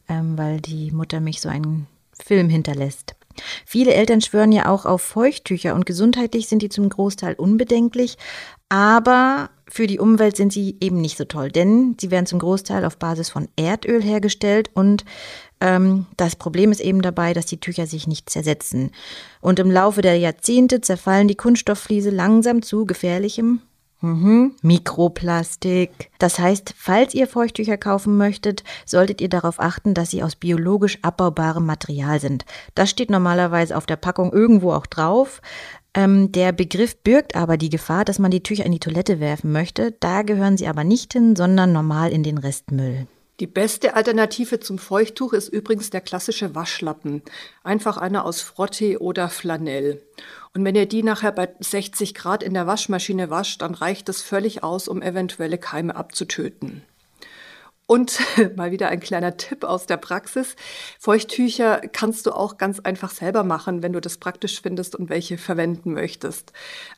ähm, 0.09 0.37
weil 0.37 0.61
die 0.61 0.91
Mutter 0.91 1.21
mich 1.21 1.41
so 1.41 1.49
einen 1.49 1.87
Film 2.23 2.51
hinterlässt. 2.51 3.15
Viele 3.65 3.95
Eltern 3.95 4.21
schwören 4.21 4.53
ja 4.53 4.69
auch 4.69 4.85
auf 4.85 5.03
Feuchttücher 5.03 5.75
und 5.75 5.87
gesundheitlich 5.87 6.47
sind 6.47 6.63
die 6.63 6.69
zum 6.69 6.89
Großteil 6.89 7.35
unbedenklich, 7.35 8.17
aber 8.69 9.51
für 9.69 9.87
die 9.87 9.99
Umwelt 9.99 10.37
sind 10.37 10.53
sie 10.53 10.77
eben 10.81 11.01
nicht 11.01 11.17
so 11.17 11.25
toll, 11.25 11.51
denn 11.51 11.97
sie 12.01 12.11
werden 12.11 12.27
zum 12.27 12.39
Großteil 12.39 12.85
auf 12.85 12.99
Basis 12.99 13.31
von 13.31 13.49
Erdöl 13.57 14.03
hergestellt 14.03 14.71
und 14.75 15.05
das 15.61 16.37
Problem 16.37 16.73
ist 16.73 16.81
eben 16.81 17.01
dabei, 17.01 17.33
dass 17.33 17.47
die 17.47 17.59
Tücher 17.59 17.87
sich 17.87 18.07
nicht 18.07 18.29
zersetzen. 18.29 18.91
Und 19.41 19.59
im 19.59 19.71
Laufe 19.71 20.03
der 20.03 20.19
Jahrzehnte 20.19 20.83
zerfallen 20.83 21.27
die 21.27 21.37
Kunststofffliese 21.37 22.11
langsam 22.11 22.61
zu 22.61 22.85
gefährlichem 22.85 23.63
Mhm. 24.05 24.55
Mikroplastik. 24.61 26.11
Das 26.19 26.39
heißt, 26.39 26.75
falls 26.77 27.15
ihr 27.15 27.27
Feuchttücher 27.27 27.79
kaufen 27.79 28.19
möchtet, 28.19 28.63
solltet 28.85 29.23
ihr 29.23 29.31
darauf 29.31 29.59
achten, 29.59 29.95
dass 29.95 30.11
sie 30.11 30.23
aus 30.23 30.37
biologisch 30.37 30.99
abbaubarem 31.01 31.65
Material 31.65 32.21
sind. 32.21 32.45
Das 32.75 32.91
steht 32.91 33.09
normalerweise 33.09 33.75
auf 33.75 33.87
der 33.87 33.97
Packung 33.97 34.31
irgendwo 34.31 34.73
auch 34.73 34.85
drauf. 34.85 35.41
Ähm, 35.95 36.33
der 36.33 36.53
Begriff 36.53 36.97
birgt 37.03 37.35
aber 37.35 37.57
die 37.57 37.71
Gefahr, 37.71 38.05
dass 38.05 38.19
man 38.19 38.31
die 38.31 38.43
Tücher 38.43 38.67
in 38.67 38.73
die 38.73 38.81
Toilette 38.81 39.21
werfen 39.21 39.53
möchte. 39.53 39.93
Da 40.01 40.21
gehören 40.21 40.59
sie 40.59 40.67
aber 40.67 40.85
nicht 40.85 41.15
hin, 41.15 41.35
sondern 41.35 41.73
normal 41.73 42.13
in 42.13 42.23
den 42.23 42.37
Restmüll. 42.37 43.07
Die 43.41 43.49
beste 43.49 43.97
Alternative 43.97 44.61
zum 44.61 44.79
Feuchttuch 44.79 45.33
ist 45.33 45.49
übrigens 45.49 45.91
der 45.91 46.01
klassische 46.01 46.55
Waschlappen. 46.55 47.23
Einfach 47.65 47.97
einer 47.97 48.25
aus 48.25 48.41
Frottee 48.41 48.97
oder 48.97 49.29
Flanell. 49.29 50.01
Und 50.55 50.65
wenn 50.65 50.77
ihr 50.77 50.87
die 50.87 51.03
nachher 51.03 51.33
bei 51.33 51.49
60 51.59 52.15
Grad 52.15 52.45
in 52.45 52.55
der 52.55 52.69
Waschmaschine 52.69 53.31
wascht, 53.31 53.61
dann 53.61 53.75
reicht 53.75 54.09
es 54.09 54.23
völlig 54.23 54.63
aus, 54.63 54.87
um 54.87 55.03
eventuelle 55.03 55.59
Keime 55.59 55.97
abzutöten. 55.97 56.85
Und 57.87 58.21
mal 58.57 58.71
wieder 58.71 58.89
ein 58.89 59.01
kleiner 59.01 59.37
Tipp 59.37 59.65
aus 59.65 59.87
der 59.87 59.97
Praxis. 59.97 60.55
Feuchttücher 61.01 61.81
kannst 61.93 62.27
du 62.27 62.33
auch 62.33 62.57
ganz 62.57 62.79
einfach 62.79 63.11
selber 63.11 63.43
machen, 63.43 63.83
wenn 63.83 63.93
du 63.93 64.01
das 64.01 64.19
praktisch 64.19 64.63
findest 64.63 64.95
und 64.95 65.09
welche 65.11 65.39
verwenden 65.39 65.93
möchtest. 65.93 66.53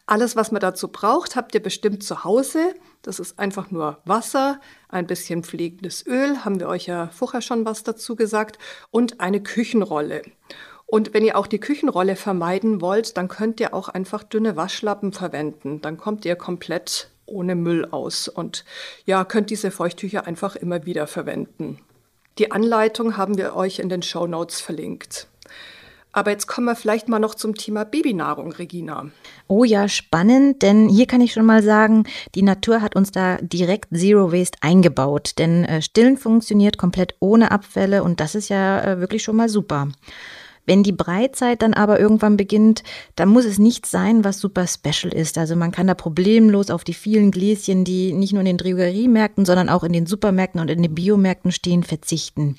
Alles, 0.04 0.36
was 0.36 0.52
man 0.52 0.60
dazu 0.60 0.88
braucht, 0.88 1.34
habt 1.34 1.54
ihr 1.54 1.62
bestimmt 1.62 2.02
zu 2.02 2.24
Hause. 2.24 2.74
Das 3.06 3.20
ist 3.20 3.38
einfach 3.38 3.70
nur 3.70 3.98
Wasser, 4.04 4.60
ein 4.88 5.06
bisschen 5.06 5.44
pflegendes 5.44 6.04
Öl, 6.08 6.44
haben 6.44 6.58
wir 6.58 6.66
euch 6.66 6.86
ja 6.86 7.08
vorher 7.14 7.40
schon 7.40 7.64
was 7.64 7.84
dazu 7.84 8.16
gesagt, 8.16 8.58
und 8.90 9.20
eine 9.20 9.40
Küchenrolle. 9.40 10.22
Und 10.86 11.14
wenn 11.14 11.24
ihr 11.24 11.38
auch 11.38 11.46
die 11.46 11.60
Küchenrolle 11.60 12.16
vermeiden 12.16 12.80
wollt, 12.80 13.16
dann 13.16 13.28
könnt 13.28 13.60
ihr 13.60 13.74
auch 13.74 13.88
einfach 13.88 14.24
dünne 14.24 14.56
Waschlappen 14.56 15.12
verwenden. 15.12 15.80
Dann 15.82 15.98
kommt 15.98 16.24
ihr 16.24 16.34
komplett 16.34 17.10
ohne 17.26 17.54
Müll 17.54 17.84
aus 17.84 18.26
und 18.26 18.64
ja, 19.04 19.24
könnt 19.24 19.50
diese 19.50 19.70
Feuchttücher 19.70 20.26
einfach 20.26 20.56
immer 20.56 20.84
wieder 20.84 21.06
verwenden. 21.06 21.78
Die 22.38 22.50
Anleitung 22.50 23.16
haben 23.16 23.38
wir 23.38 23.54
euch 23.54 23.78
in 23.78 23.88
den 23.88 24.02
Show 24.02 24.26
Notes 24.26 24.60
verlinkt. 24.60 25.28
Aber 26.16 26.30
jetzt 26.30 26.46
kommen 26.46 26.66
wir 26.66 26.76
vielleicht 26.76 27.10
mal 27.10 27.18
noch 27.18 27.34
zum 27.34 27.56
Thema 27.56 27.84
Babynahrung, 27.84 28.50
Regina. 28.50 29.10
Oh 29.48 29.64
ja, 29.64 29.86
spannend, 29.86 30.62
denn 30.62 30.88
hier 30.88 31.06
kann 31.06 31.20
ich 31.20 31.34
schon 31.34 31.44
mal 31.44 31.62
sagen, 31.62 32.04
die 32.34 32.40
Natur 32.40 32.80
hat 32.80 32.96
uns 32.96 33.10
da 33.10 33.36
direkt 33.42 33.94
Zero 33.94 34.32
Waste 34.32 34.56
eingebaut, 34.62 35.34
denn 35.36 35.66
äh, 35.66 35.82
Stillen 35.82 36.16
funktioniert 36.16 36.78
komplett 36.78 37.16
ohne 37.20 37.50
Abfälle 37.50 38.02
und 38.02 38.18
das 38.18 38.34
ist 38.34 38.48
ja 38.48 38.82
äh, 38.82 38.98
wirklich 38.98 39.22
schon 39.22 39.36
mal 39.36 39.50
super. 39.50 39.88
Wenn 40.66 40.82
die 40.82 40.92
Breitzeit 40.92 41.62
dann 41.62 41.74
aber 41.74 41.98
irgendwann 42.00 42.36
beginnt, 42.36 42.82
dann 43.14 43.28
muss 43.28 43.44
es 43.44 43.58
nicht 43.58 43.86
sein, 43.86 44.24
was 44.24 44.40
super 44.40 44.66
special 44.66 45.12
ist. 45.12 45.38
Also 45.38 45.56
man 45.56 45.72
kann 45.72 45.86
da 45.86 45.94
problemlos 45.94 46.70
auf 46.70 46.84
die 46.84 46.94
vielen 46.94 47.30
Gläschen, 47.30 47.84
die 47.84 48.12
nicht 48.12 48.32
nur 48.32 48.40
in 48.40 48.46
den 48.46 48.58
Drogeriemärkten, 48.58 49.44
sondern 49.46 49.68
auch 49.68 49.84
in 49.84 49.92
den 49.92 50.06
Supermärkten 50.06 50.60
und 50.60 50.70
in 50.70 50.82
den 50.82 50.94
Biomärkten 50.94 51.52
stehen, 51.52 51.84
verzichten. 51.84 52.56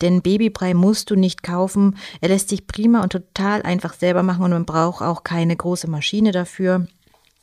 Denn 0.00 0.22
Babybrei 0.22 0.74
musst 0.74 1.10
du 1.10 1.16
nicht 1.16 1.42
kaufen. 1.42 1.96
Er 2.20 2.28
lässt 2.28 2.48
sich 2.48 2.66
prima 2.66 3.02
und 3.02 3.12
total 3.12 3.62
einfach 3.62 3.94
selber 3.94 4.22
machen 4.22 4.44
und 4.44 4.52
man 4.52 4.64
braucht 4.64 5.02
auch 5.02 5.24
keine 5.24 5.56
große 5.56 5.90
Maschine 5.90 6.32
dafür. 6.32 6.86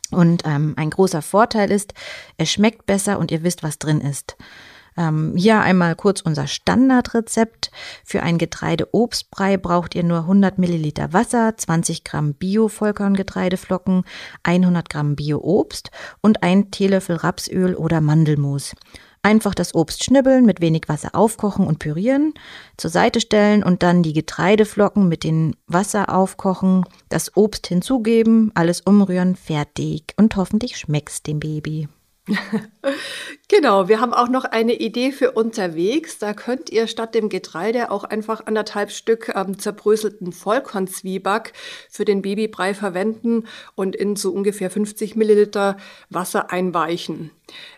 Und 0.09 0.43
ähm, 0.45 0.73
ein 0.77 0.89
großer 0.89 1.21
Vorteil 1.21 1.69
ist, 1.69 1.93
er 2.37 2.45
schmeckt 2.45 2.85
besser 2.85 3.19
und 3.19 3.29
ihr 3.31 3.43
wisst, 3.43 3.61
was 3.61 3.77
drin 3.77 3.99
ist. 3.99 4.37
Ähm, 4.97 5.33
hier 5.35 5.61
einmal 5.61 5.95
kurz 5.95 6.21
unser 6.21 6.47
Standardrezept. 6.47 7.71
Für 8.03 8.23
ein 8.23 8.37
Getreide-Obstbrei 8.37 9.57
braucht 9.57 9.95
ihr 9.95 10.03
nur 10.03 10.19
100 10.19 10.57
Milliliter 10.57 11.13
Wasser, 11.13 11.55
20 11.55 12.03
Gramm 12.03 12.33
Bio-Vollkorngetreideflocken, 12.33 14.03
100 14.43 14.89
Gramm 14.89 15.15
Bio-Obst 15.15 15.91
und 16.21 16.43
ein 16.43 16.71
Teelöffel 16.71 17.17
Rapsöl 17.17 17.75
oder 17.75 18.01
Mandelmus. 18.01 18.73
Einfach 19.23 19.53
das 19.53 19.75
Obst 19.75 20.03
schnibbeln, 20.03 20.45
mit 20.45 20.61
wenig 20.61 20.83
Wasser 20.87 21.13
aufkochen 21.13 21.67
und 21.67 21.79
pürieren, 21.79 22.33
zur 22.77 22.89
Seite 22.89 23.19
stellen 23.19 23.61
und 23.63 23.83
dann 23.83 24.01
die 24.01 24.13
Getreideflocken 24.13 25.09
mit 25.09 25.23
dem 25.23 25.53
Wasser 25.67 26.13
aufkochen, 26.15 26.85
das 27.09 27.35
Obst 27.35 27.67
hinzugeben, 27.67 28.51
alles 28.55 28.81
umrühren, 28.81 29.35
fertig 29.35 30.13
und 30.15 30.35
hoffentlich 30.37 30.77
schmeckt's 30.77 31.23
dem 31.23 31.39
Baby. 31.39 31.89
genau, 33.47 33.87
wir 33.87 34.01
haben 34.01 34.13
auch 34.13 34.27
noch 34.27 34.43
eine 34.43 34.73
Idee 34.73 35.11
für 35.11 35.31
unterwegs. 35.31 36.17
Da 36.17 36.33
könnt 36.33 36.69
ihr 36.69 36.87
statt 36.87 37.15
dem 37.15 37.29
Getreide 37.29 37.91
auch 37.91 38.03
einfach 38.03 38.45
anderthalb 38.45 38.91
Stück 38.91 39.31
ähm, 39.35 39.59
zerbröselten 39.59 40.31
Vollkornzwieback 40.33 41.53
für 41.89 42.05
den 42.05 42.21
Babybrei 42.21 42.73
verwenden 42.73 43.47
und 43.75 43.95
in 43.95 44.15
so 44.15 44.31
ungefähr 44.31 44.69
50 44.69 45.15
Milliliter 45.15 45.77
Wasser 46.09 46.51
einweichen. 46.51 47.31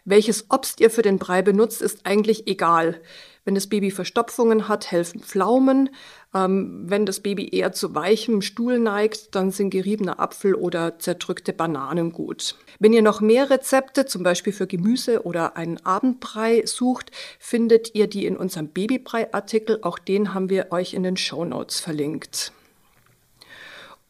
Welches 0.05 0.49
Obst 0.49 0.79
ihr 0.79 0.89
für 0.89 1.03
den 1.03 1.19
Brei 1.19 1.41
benutzt, 1.41 1.81
ist 1.81 2.05
eigentlich 2.05 2.47
egal. 2.47 2.99
Wenn 3.45 3.55
das 3.55 3.67
Baby 3.67 3.89
Verstopfungen 3.91 4.67
hat, 4.67 4.91
helfen 4.91 5.21
Pflaumen. 5.21 5.89
Ähm, 6.33 6.83
wenn 6.85 7.07
das 7.07 7.21
Baby 7.21 7.49
eher 7.51 7.71
zu 7.71 7.95
weichem 7.95 8.41
Stuhl 8.41 8.77
neigt, 8.77 9.33
dann 9.33 9.51
sind 9.51 9.71
geriebener 9.71 10.19
Apfel 10.19 10.53
oder 10.53 10.99
zerdrückte 10.99 11.53
Bananen 11.53 12.11
gut. 12.11 12.55
Wenn 12.77 12.93
ihr 12.93 13.01
noch 13.01 13.19
mehr 13.19 13.49
Rezepte, 13.49 14.05
zum 14.05 14.21
Beispiel 14.21 14.53
für 14.53 14.67
Gemüse 14.67 15.23
oder 15.23 15.57
einen 15.57 15.83
Abendbrei 15.85 16.63
sucht, 16.65 17.11
findet 17.39 17.95
ihr 17.95 18.07
die 18.07 18.25
in 18.25 18.37
unserem 18.37 18.67
Babybrei-Artikel. 18.67 19.79
Auch 19.81 19.97
den 19.97 20.33
haben 20.33 20.49
wir 20.49 20.71
euch 20.71 20.93
in 20.93 21.03
den 21.03 21.17
Show 21.17 21.45
Notes 21.45 21.79
verlinkt. 21.79 22.53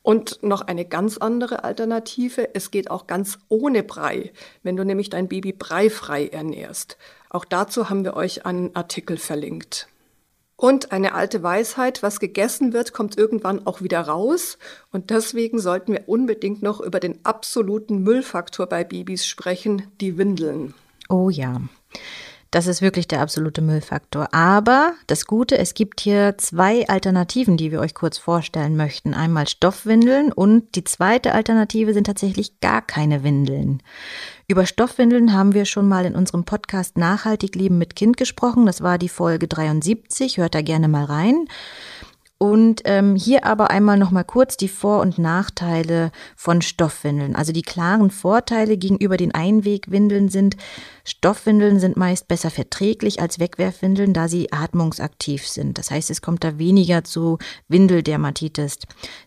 Und 0.01 0.43
noch 0.43 0.61
eine 0.61 0.85
ganz 0.85 1.17
andere 1.17 1.63
Alternative, 1.63 2.55
es 2.55 2.71
geht 2.71 2.89
auch 2.89 3.05
ganz 3.05 3.38
ohne 3.47 3.83
Brei, 3.83 4.31
wenn 4.63 4.75
du 4.75 4.83
nämlich 4.83 5.09
dein 5.09 5.27
Baby 5.27 5.53
breifrei 5.53 6.27
ernährst. 6.27 6.97
Auch 7.29 7.45
dazu 7.45 7.89
haben 7.89 8.03
wir 8.03 8.15
euch 8.15 8.45
einen 8.45 8.75
Artikel 8.75 9.17
verlinkt. 9.17 9.88
Und 10.59 10.91
eine 10.91 11.15
alte 11.15 11.41
Weisheit, 11.41 12.03
was 12.03 12.19
gegessen 12.19 12.73
wird, 12.73 12.91
kommt 12.91 13.17
irgendwann 13.17 13.65
auch 13.65 13.81
wieder 13.81 14.01
raus. 14.01 14.57
Und 14.91 15.09
deswegen 15.09 15.57
sollten 15.57 15.93
wir 15.93 16.03
unbedingt 16.07 16.61
noch 16.61 16.81
über 16.81 16.99
den 16.99 17.23
absoluten 17.23 18.03
Müllfaktor 18.03 18.67
bei 18.67 18.83
Babys 18.83 19.25
sprechen, 19.25 19.83
die 20.01 20.17
Windeln. 20.17 20.73
Oh 21.07 21.29
ja. 21.29 21.61
Das 22.51 22.65
ist 22.65 22.82
wirklich 22.82 23.08
der 23.08 23.22
absolute 23.22 23.62
Müllfaktor. 23.62 24.34
Aber 24.34 24.94
das 25.06 25.27
Gute, 25.27 25.58
es 25.58 25.75
gibt 25.75 26.00
hier 26.00 26.36
zwei 26.39 26.88
Alternativen, 26.89 27.58
die 27.58 27.72
wir 27.72 27.79
euch 27.79 27.94
kurz 27.94 28.18
vorstellen 28.18 28.75
möchten. 28.75 29.13
Einmal 29.13 29.48
Stoffwindeln 29.48 30.32
und 30.32 30.75
die 30.75 30.84
zweite 30.84 31.34
Alternative 31.34 31.94
sind 31.94 32.06
tatsächlich 32.06 32.60
gar 32.60 32.82
keine 32.82 33.24
Windeln. 33.24 33.84
Über 34.48 34.65
Stoffwindeln 34.65 35.32
haben 35.34 35.53
wir 35.53 35.65
schon 35.65 35.88
mal 35.88 36.06
in 36.06 36.15
unserem 36.15 36.44
Podcast 36.44 36.98
Nachhaltig 36.98 37.53
Leben 37.53 37.77
mit 37.77 37.96
Kind 37.96 38.18
gesprochen. 38.18 38.65
Das 38.65 38.82
war 38.82 38.98
die 38.98 39.10
Folge 39.10 39.48
73. 39.48 40.38
Hört 40.38 40.56
da 40.56 40.63
gerne 40.63 40.88
mal 40.88 41.06
rein. 41.06 41.46
Und 42.41 42.84
ähm, 42.86 43.17
hier 43.17 43.46
aber 43.46 43.69
einmal 43.69 43.98
noch 43.98 44.12
mal 44.12 44.24
kurz 44.24 44.55
die 44.55 44.69
Vor- 44.69 45.01
und 45.01 45.17
Nachteile 45.17 46.10
von 46.38 46.62
Stoffwindeln. 46.62 47.36
Also 47.36 47.51
die 47.51 47.63
klaren 47.63 48.12
Vorteile 48.12 48.77
gegenüber 48.77 49.17
den 49.17 49.34
Einwegwindeln 49.34 50.29
sind, 50.29 50.55
Stoffwindeln 51.03 51.81
sind 51.81 51.98
meist 51.98 52.29
besser 52.29 52.50
verträglich 52.50 53.22
als 53.22 53.39
Wegwerfwindeln, 53.39 54.13
da 54.13 54.29
sie 54.29 54.53
atmungsaktiv 54.53 55.46
sind. 55.46 55.77
Das 55.77 55.91
heißt, 55.91 56.10
es 56.12 56.22
kommt 56.22 56.46
da 56.46 56.58
weniger 56.58 57.03
zu 57.03 57.39
Windeldermatitis. 57.67 58.77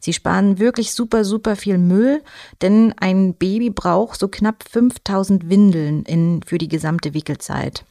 Sie 0.01 0.15
sparen 0.15 0.59
wirklich 0.59 0.95
super, 0.95 1.27
super 1.27 1.55
viel 1.55 1.77
Müll, 1.77 2.23
denn 2.63 2.95
ein 2.99 3.35
Baby 3.35 3.69
braucht 3.69 4.19
so 4.19 4.29
knapp 4.29 4.65
5000 4.71 5.51
Windeln 5.51 6.05
in, 6.05 6.41
für 6.47 6.57
die 6.57 6.69
gesamte 6.69 7.13
Wickelzeit. 7.13 7.85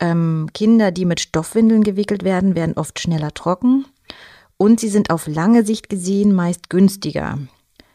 Ähm, 0.00 0.48
Kinder, 0.54 0.90
die 0.90 1.04
mit 1.04 1.20
Stoffwindeln 1.20 1.84
gewickelt 1.84 2.24
werden, 2.24 2.56
werden 2.56 2.76
oft 2.76 2.98
schneller 2.98 3.32
trocken 3.32 3.84
und 4.60 4.78
sie 4.78 4.90
sind 4.90 5.08
auf 5.08 5.26
lange 5.26 5.64
Sicht 5.64 5.88
gesehen 5.88 6.34
meist 6.34 6.68
günstiger. 6.68 7.38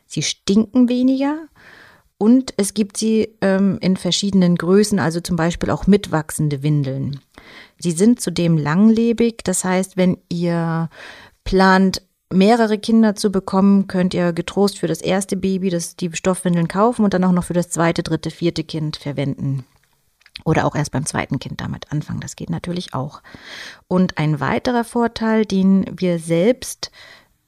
Sie 0.08 0.24
stinken 0.24 0.90
weniger 0.90 1.48
und 2.18 2.56
es 2.58 2.74
gibt 2.74 2.98
sie 2.98 3.36
ähm, 3.42 3.78
in 3.82 3.98
verschiedenen 3.98 4.56
Größen, 4.56 4.98
also 4.98 5.20
zum 5.20 5.36
Beispiel 5.36 5.70
auch 5.70 5.86
mitwachsende 5.86 6.64
Windeln. 6.64 7.20
Sie 7.78 7.92
sind 7.92 8.20
zudem 8.20 8.58
langlebig, 8.58 9.44
das 9.44 9.64
heißt, 9.64 9.96
wenn 9.96 10.18
ihr 10.28 10.90
plant, 11.44 12.02
mehrere 12.34 12.80
Kinder 12.80 13.14
zu 13.14 13.32
bekommen, 13.32 13.86
könnt 13.86 14.16
ihr 14.16 14.34
getrost 14.34 14.80
für 14.80 14.88
das 14.88 15.02
erste 15.02 15.38
Baby 15.38 15.70
das, 15.70 15.96
die 15.96 16.10
Stoffwindeln 16.14 16.68
kaufen 16.68 17.04
und 17.06 17.14
dann 17.14 17.26
auch 17.26 17.32
noch 17.32 17.44
für 17.44 17.54
das 17.54 17.70
zweite, 17.70 18.02
dritte, 18.02 18.32
vierte 18.32 18.64
Kind 18.64 18.98
verwenden. 18.98 19.66
Oder 20.46 20.66
auch 20.66 20.76
erst 20.76 20.92
beim 20.92 21.06
zweiten 21.06 21.40
Kind 21.40 21.60
damit 21.60 21.92
anfangen. 21.92 22.22
Das 22.22 22.38
geht 22.38 22.50
natürlich 22.50 22.94
auch. 22.94 23.22
Und 23.88 24.18
ein 24.18 24.40
weiterer 24.40 24.86
Vorteil, 24.86 25.44
den 25.44 25.86
wir 25.92 26.20
selbst 26.20 26.92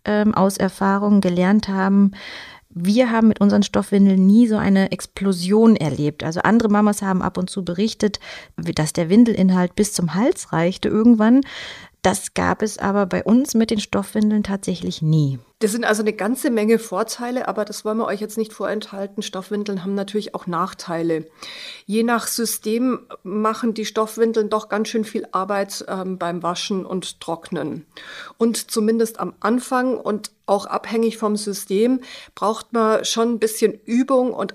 ähm, 0.03 0.33
aus 0.33 0.57
Erfahrung 0.57 1.21
gelernt 1.21 1.69
haben, 1.69 2.11
wir 2.69 3.11
haben 3.11 3.27
mit 3.27 3.39
unseren 3.39 3.63
Stoffwindeln 3.63 4.25
nie 4.25 4.47
so 4.47 4.57
eine 4.57 4.91
Explosion 4.91 5.75
erlebt. 5.75 6.23
Also 6.23 6.41
andere 6.41 6.69
Mamas 6.69 7.01
haben 7.01 7.21
ab 7.21 7.37
und 7.37 7.49
zu 7.49 7.63
berichtet, 7.63 8.19
dass 8.57 8.93
der 8.93 9.09
Windelinhalt 9.09 9.75
bis 9.75 9.93
zum 9.93 10.13
Hals 10.13 10.51
reichte 10.51 10.89
irgendwann. 10.89 11.41
Das 12.01 12.33
gab 12.33 12.61
es 12.61 12.77
aber 12.77 13.05
bei 13.05 13.23
uns 13.23 13.53
mit 13.53 13.71
den 13.71 13.79
Stoffwindeln 13.79 14.43
tatsächlich 14.43 15.01
nie. 15.01 15.39
Das 15.59 15.71
sind 15.71 15.85
also 15.85 16.03
eine 16.03 16.13
ganze 16.13 16.51
Menge 16.51 16.77
Vorteile, 16.77 17.47
aber 17.47 17.65
das 17.65 17.83
wollen 17.83 17.97
wir 17.97 18.05
euch 18.05 18.21
jetzt 18.21 18.37
nicht 18.37 18.53
vorenthalten. 18.53 19.23
Stoffwindeln 19.23 19.83
haben 19.83 19.95
natürlich 19.95 20.35
auch 20.35 20.45
Nachteile. 20.45 21.25
Je 21.87 22.03
nach 22.03 22.27
System 22.27 23.07
machen 23.23 23.73
die 23.73 23.85
Stoffwindeln 23.85 24.51
doch 24.51 24.69
ganz 24.69 24.89
schön 24.89 25.03
viel 25.03 25.27
Arbeit 25.31 25.83
ähm, 25.87 26.19
beim 26.19 26.43
Waschen 26.43 26.85
und 26.85 27.19
Trocknen. 27.21 27.87
Und 28.37 28.69
zumindest 28.69 29.19
am 29.19 29.33
Anfang 29.39 29.97
und 29.97 30.29
auch 30.45 30.67
abhängig 30.67 31.17
vom 31.17 31.35
System 31.35 32.01
braucht 32.35 32.71
man 32.73 33.03
schon 33.03 33.33
ein 33.33 33.39
bisschen 33.39 33.73
Übung 33.73 34.33
und 34.33 34.53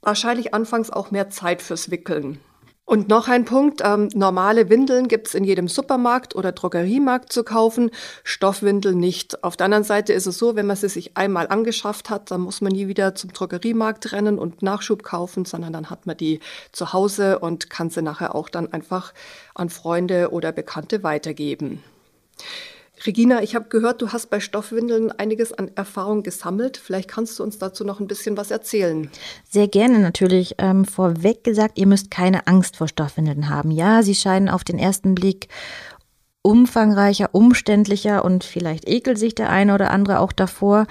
wahrscheinlich 0.00 0.54
anfangs 0.54 0.90
auch 0.90 1.10
mehr 1.10 1.28
Zeit 1.28 1.60
fürs 1.60 1.90
Wickeln. 1.90 2.38
Und 2.86 3.08
noch 3.08 3.26
ein 3.26 3.44
Punkt, 3.44 3.82
ähm, 3.84 4.08
normale 4.14 4.70
Windeln 4.70 5.08
gibt's 5.08 5.34
in 5.34 5.42
jedem 5.42 5.66
Supermarkt 5.66 6.36
oder 6.36 6.52
Drogeriemarkt 6.52 7.32
zu 7.32 7.42
kaufen, 7.42 7.90
Stoffwindeln 8.22 8.96
nicht. 8.98 9.42
Auf 9.42 9.56
der 9.56 9.64
anderen 9.64 9.82
Seite 9.82 10.12
ist 10.12 10.26
es 10.26 10.38
so, 10.38 10.54
wenn 10.54 10.68
man 10.68 10.76
sie 10.76 10.88
sich 10.88 11.16
einmal 11.16 11.48
angeschafft 11.48 12.10
hat, 12.10 12.30
dann 12.30 12.42
muss 12.42 12.60
man 12.60 12.70
nie 12.70 12.86
wieder 12.86 13.16
zum 13.16 13.32
Drogeriemarkt 13.32 14.12
rennen 14.12 14.38
und 14.38 14.62
Nachschub 14.62 15.02
kaufen, 15.02 15.44
sondern 15.44 15.72
dann 15.72 15.90
hat 15.90 16.06
man 16.06 16.16
die 16.16 16.38
zu 16.70 16.92
Hause 16.92 17.40
und 17.40 17.70
kann 17.70 17.90
sie 17.90 18.02
nachher 18.02 18.36
auch 18.36 18.48
dann 18.48 18.72
einfach 18.72 19.12
an 19.56 19.68
Freunde 19.68 20.30
oder 20.30 20.52
Bekannte 20.52 21.02
weitergeben. 21.02 21.82
Regina, 23.06 23.42
ich 23.42 23.54
habe 23.54 23.68
gehört, 23.68 24.02
du 24.02 24.12
hast 24.12 24.30
bei 24.30 24.40
Stoffwindeln 24.40 25.12
einiges 25.12 25.52
an 25.52 25.70
Erfahrung 25.74 26.22
gesammelt. 26.22 26.76
Vielleicht 26.76 27.08
kannst 27.08 27.38
du 27.38 27.42
uns 27.42 27.58
dazu 27.58 27.84
noch 27.84 28.00
ein 28.00 28.06
bisschen 28.06 28.36
was 28.36 28.50
erzählen. 28.50 29.10
Sehr 29.48 29.68
gerne 29.68 29.98
natürlich. 29.98 30.56
Ähm, 30.58 30.84
vorweg 30.84 31.44
gesagt, 31.44 31.78
ihr 31.78 31.86
müsst 31.86 32.10
keine 32.10 32.46
Angst 32.46 32.76
vor 32.76 32.88
Stoffwindeln 32.88 33.48
haben. 33.48 33.70
Ja, 33.70 34.02
sie 34.02 34.14
scheinen 34.14 34.48
auf 34.48 34.64
den 34.64 34.78
ersten 34.78 35.14
Blick 35.14 35.48
umfangreicher, 36.42 37.30
umständlicher 37.32 38.24
und 38.24 38.44
vielleicht 38.44 38.88
ekelt 38.88 39.18
sich 39.18 39.34
der 39.34 39.50
eine 39.50 39.74
oder 39.74 39.90
andere 39.90 40.20
auch 40.20 40.32
davor, 40.32 40.86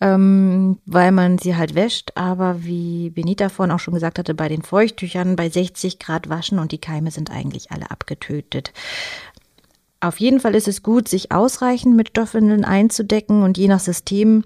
ähm, 0.00 0.78
weil 0.86 1.10
man 1.10 1.38
sie 1.38 1.56
halt 1.56 1.74
wäscht. 1.74 2.12
Aber 2.14 2.64
wie 2.64 3.10
Benita 3.10 3.48
vorhin 3.48 3.72
auch 3.72 3.80
schon 3.80 3.94
gesagt 3.94 4.18
hatte, 4.18 4.34
bei 4.34 4.48
den 4.48 4.62
Feuchttüchern 4.62 5.34
bei 5.36 5.48
60 5.48 5.98
Grad 5.98 6.28
waschen 6.28 6.60
und 6.60 6.70
die 6.70 6.80
Keime 6.80 7.10
sind 7.10 7.30
eigentlich 7.30 7.72
alle 7.72 7.90
abgetötet. 7.90 8.72
Auf 10.02 10.18
jeden 10.18 10.40
Fall 10.40 10.56
ist 10.56 10.66
es 10.66 10.82
gut, 10.82 11.06
sich 11.06 11.30
ausreichend 11.30 11.94
mit 11.94 12.08
Stoffwindeln 12.08 12.64
einzudecken 12.64 13.44
und 13.44 13.56
je 13.56 13.68
nach 13.68 13.78
System 13.78 14.42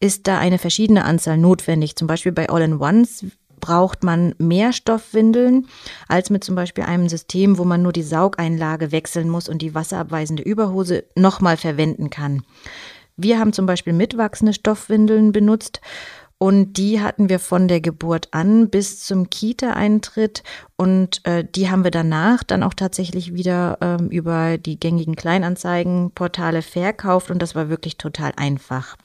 ist 0.00 0.26
da 0.26 0.38
eine 0.38 0.56
verschiedene 0.56 1.04
Anzahl 1.04 1.36
notwendig. 1.36 1.94
Zum 1.94 2.08
Beispiel 2.08 2.32
bei 2.32 2.48
All-in-Ones 2.48 3.26
braucht 3.60 4.02
man 4.02 4.34
mehr 4.38 4.72
Stoffwindeln 4.72 5.66
als 6.08 6.30
mit 6.30 6.42
zum 6.42 6.54
Beispiel 6.54 6.84
einem 6.84 7.10
System, 7.10 7.58
wo 7.58 7.64
man 7.64 7.82
nur 7.82 7.92
die 7.92 8.02
Saugeinlage 8.02 8.92
wechseln 8.92 9.28
muss 9.28 9.46
und 9.46 9.60
die 9.60 9.74
wasserabweisende 9.74 10.42
Überhose 10.42 11.04
nochmal 11.16 11.58
verwenden 11.58 12.08
kann. 12.08 12.42
Wir 13.18 13.38
haben 13.38 13.52
zum 13.52 13.66
Beispiel 13.66 13.92
mitwachsende 13.92 14.54
Stoffwindeln 14.54 15.32
benutzt 15.32 15.82
und 16.44 16.74
die 16.74 17.00
hatten 17.00 17.30
wir 17.30 17.38
von 17.38 17.68
der 17.68 17.80
Geburt 17.80 18.28
an 18.32 18.68
bis 18.68 19.02
zum 19.02 19.30
Kita-Eintritt. 19.30 20.42
Und 20.76 21.24
äh, 21.24 21.42
die 21.42 21.70
haben 21.70 21.84
wir 21.84 21.90
danach 21.90 22.42
dann 22.42 22.62
auch 22.62 22.74
tatsächlich 22.74 23.32
wieder 23.32 23.78
ähm, 23.80 24.10
über 24.10 24.58
die 24.58 24.78
gängigen 24.78 25.16
Kleinanzeigenportale 25.16 26.60
verkauft. 26.60 27.30
Und 27.30 27.40
das 27.40 27.54
war 27.54 27.70
wirklich 27.70 27.96
total 27.96 28.34
einfach. 28.36 28.96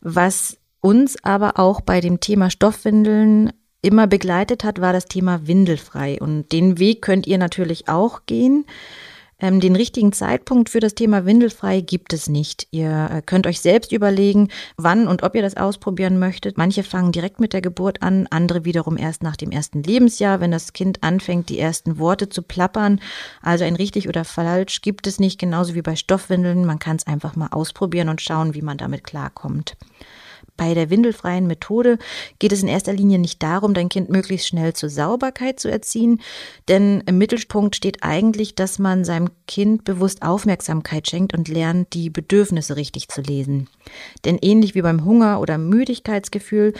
Was 0.00 0.56
uns 0.80 1.22
aber 1.22 1.58
auch 1.58 1.82
bei 1.82 2.00
dem 2.00 2.20
Thema 2.20 2.48
Stoffwindeln 2.48 3.52
immer 3.82 4.06
begleitet 4.06 4.64
hat, 4.64 4.80
war 4.80 4.94
das 4.94 5.04
Thema 5.04 5.46
Windelfrei. 5.46 6.16
Und 6.18 6.52
den 6.52 6.78
Weg 6.78 7.02
könnt 7.02 7.26
ihr 7.26 7.36
natürlich 7.36 7.90
auch 7.90 8.22
gehen. 8.24 8.64
Ähm, 9.40 9.60
den 9.60 9.76
richtigen 9.76 10.12
Zeitpunkt 10.12 10.68
für 10.68 10.80
das 10.80 10.96
Thema 10.96 11.24
Windelfrei 11.24 11.80
gibt 11.80 12.12
es 12.12 12.28
nicht. 12.28 12.66
Ihr 12.72 13.08
äh, 13.12 13.22
könnt 13.22 13.46
euch 13.46 13.60
selbst 13.60 13.92
überlegen, 13.92 14.48
wann 14.76 15.06
und 15.06 15.22
ob 15.22 15.36
ihr 15.36 15.42
das 15.42 15.56
ausprobieren 15.56 16.18
möchtet. 16.18 16.58
Manche 16.58 16.82
fangen 16.82 17.12
direkt 17.12 17.38
mit 17.38 17.52
der 17.52 17.60
Geburt 17.60 18.02
an, 18.02 18.26
andere 18.30 18.64
wiederum 18.64 18.96
erst 18.96 19.22
nach 19.22 19.36
dem 19.36 19.52
ersten 19.52 19.84
Lebensjahr, 19.84 20.40
wenn 20.40 20.50
das 20.50 20.72
Kind 20.72 21.04
anfängt, 21.04 21.50
die 21.50 21.60
ersten 21.60 21.98
Worte 21.98 22.28
zu 22.28 22.42
plappern. 22.42 23.00
Also 23.40 23.64
ein 23.64 23.76
richtig 23.76 24.08
oder 24.08 24.24
falsch 24.24 24.80
gibt 24.80 25.06
es 25.06 25.20
nicht, 25.20 25.38
genauso 25.38 25.76
wie 25.76 25.82
bei 25.82 25.94
Stoffwindeln. 25.94 26.64
Man 26.64 26.80
kann 26.80 26.96
es 26.96 27.06
einfach 27.06 27.36
mal 27.36 27.48
ausprobieren 27.52 28.08
und 28.08 28.20
schauen, 28.20 28.54
wie 28.54 28.62
man 28.62 28.76
damit 28.76 29.04
klarkommt. 29.04 29.76
Bei 30.58 30.74
der 30.74 30.90
windelfreien 30.90 31.46
Methode 31.46 31.96
geht 32.38 32.52
es 32.52 32.62
in 32.62 32.68
erster 32.68 32.92
Linie 32.92 33.18
nicht 33.18 33.42
darum, 33.42 33.72
dein 33.72 33.88
Kind 33.88 34.10
möglichst 34.10 34.48
schnell 34.48 34.74
zur 34.74 34.90
Sauberkeit 34.90 35.58
zu 35.58 35.70
erziehen, 35.70 36.20
denn 36.68 37.02
im 37.06 37.16
Mittelpunkt 37.16 37.76
steht 37.76 38.02
eigentlich, 38.02 38.54
dass 38.54 38.78
man 38.78 39.06
seinem 39.06 39.30
Kind 39.46 39.84
bewusst 39.84 40.20
Aufmerksamkeit 40.20 41.08
schenkt 41.08 41.32
und 41.32 41.48
lernt, 41.48 41.94
die 41.94 42.10
Bedürfnisse 42.10 42.76
richtig 42.76 43.08
zu 43.08 43.22
lesen. 43.22 43.68
Denn 44.26 44.36
ähnlich 44.42 44.74
wie 44.74 44.82
beim 44.82 45.06
Hunger 45.06 45.40
oder 45.40 45.56
Müdigkeitsgefühl 45.56 46.74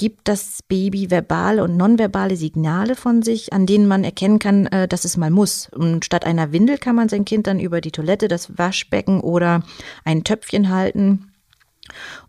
gibt 0.00 0.28
das 0.28 0.60
Baby 0.66 1.10
verbale 1.10 1.62
und 1.62 1.76
nonverbale 1.76 2.34
Signale 2.34 2.96
von 2.96 3.20
sich, 3.20 3.52
an 3.52 3.66
denen 3.66 3.86
man 3.86 4.02
erkennen 4.02 4.38
kann, 4.38 4.64
äh, 4.66 4.88
dass 4.88 5.04
es 5.04 5.18
mal 5.18 5.30
muss. 5.30 5.68
Und 5.74 6.06
statt 6.06 6.24
einer 6.24 6.52
Windel 6.52 6.78
kann 6.78 6.96
man 6.96 7.10
sein 7.10 7.26
Kind 7.26 7.46
dann 7.46 7.60
über 7.60 7.82
die 7.82 7.90
Toilette, 7.90 8.26
das 8.26 8.56
Waschbecken 8.56 9.20
oder 9.20 9.62
ein 10.04 10.24
Töpfchen 10.24 10.70
halten. 10.70 11.29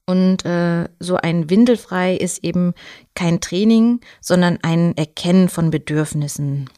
Und 0.06 0.46
äh, 0.46 0.88
so 1.00 1.18
ein 1.18 1.50
Windelfrei 1.50 2.16
ist 2.16 2.44
eben 2.44 2.74
kein 3.16 3.42
Training, 3.42 4.02
sondern 4.20 4.58
ein 4.62 4.96
Erkennen 4.98 5.50
von 5.50 5.72
Bedürfnissen. 5.72 6.70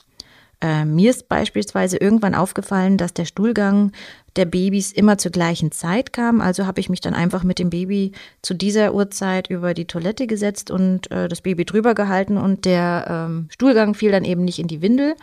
Äh, 0.64 0.86
mir 0.86 1.10
ist 1.10 1.28
beispielsweise 1.28 1.98
irgendwann 1.98 2.36
aufgefallen, 2.36 2.98
dass 2.98 3.14
der 3.14 3.26
Stuhlgang 3.26 3.92
der 4.38 4.46
Babys 4.46 4.94
immer 4.94 5.18
zur 5.18 5.32
gleichen 5.32 5.74
Zeit 5.74 6.14
kam. 6.14 6.40
Also 6.40 6.66
habe 6.66 6.80
ich 6.80 6.90
mich 6.90 7.02
dann 7.02 7.14
einfach 7.14 7.44
mit 7.44 7.60
dem 7.60 7.70
Baby 7.70 8.14
zu 8.42 8.54
dieser 8.54 8.94
Uhrzeit 8.94 9.50
über 9.50 9.74
die 9.74 9.86
Toilette 9.86 10.26
gesetzt 10.26 10.72
und 10.72 11.12
äh, 11.12 11.28
das 11.28 11.42
Baby 11.42 11.66
drüber 11.66 11.94
gehalten 11.94 12.38
und 12.38 12.64
der 12.64 13.06
ähm, 13.10 13.48
Stuhlgang 13.50 13.94
fiel 13.94 14.12
dann 14.12 14.24
eben 14.24 14.46
nicht 14.46 14.60
in 14.60 14.68
die 14.68 14.82
Windel, 14.82 15.16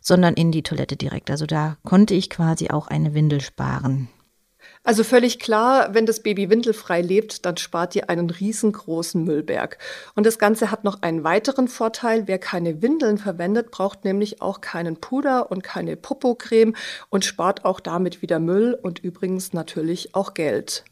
sondern 0.00 0.34
in 0.34 0.50
die 0.50 0.64
Toilette 0.64 0.96
direkt. 0.96 1.30
Also 1.30 1.46
da 1.46 1.76
konnte 1.84 2.14
ich 2.14 2.28
quasi 2.28 2.68
auch 2.70 2.88
eine 2.88 3.14
Windel 3.14 3.40
sparen. 3.40 4.08
Also 4.88 5.04
völlig 5.04 5.38
klar, 5.38 5.92
wenn 5.92 6.06
das 6.06 6.22
Baby 6.22 6.48
windelfrei 6.48 7.02
lebt, 7.02 7.44
dann 7.44 7.58
spart 7.58 7.94
ihr 7.94 8.08
einen 8.08 8.30
riesengroßen 8.30 9.22
Müllberg. 9.22 9.76
Und 10.14 10.24
das 10.24 10.38
Ganze 10.38 10.70
hat 10.70 10.82
noch 10.82 11.02
einen 11.02 11.24
weiteren 11.24 11.68
Vorteil. 11.68 12.22
Wer 12.26 12.38
keine 12.38 12.80
Windeln 12.80 13.18
verwendet, 13.18 13.70
braucht 13.70 14.06
nämlich 14.06 14.40
auch 14.40 14.62
keinen 14.62 14.96
Puder 14.96 15.50
und 15.50 15.62
keine 15.62 15.96
Popocreme 15.96 16.72
und 17.10 17.26
spart 17.26 17.66
auch 17.66 17.80
damit 17.80 18.22
wieder 18.22 18.38
Müll 18.38 18.78
und 18.82 18.98
übrigens 19.00 19.52
natürlich 19.52 20.14
auch 20.14 20.32
Geld. 20.32 20.84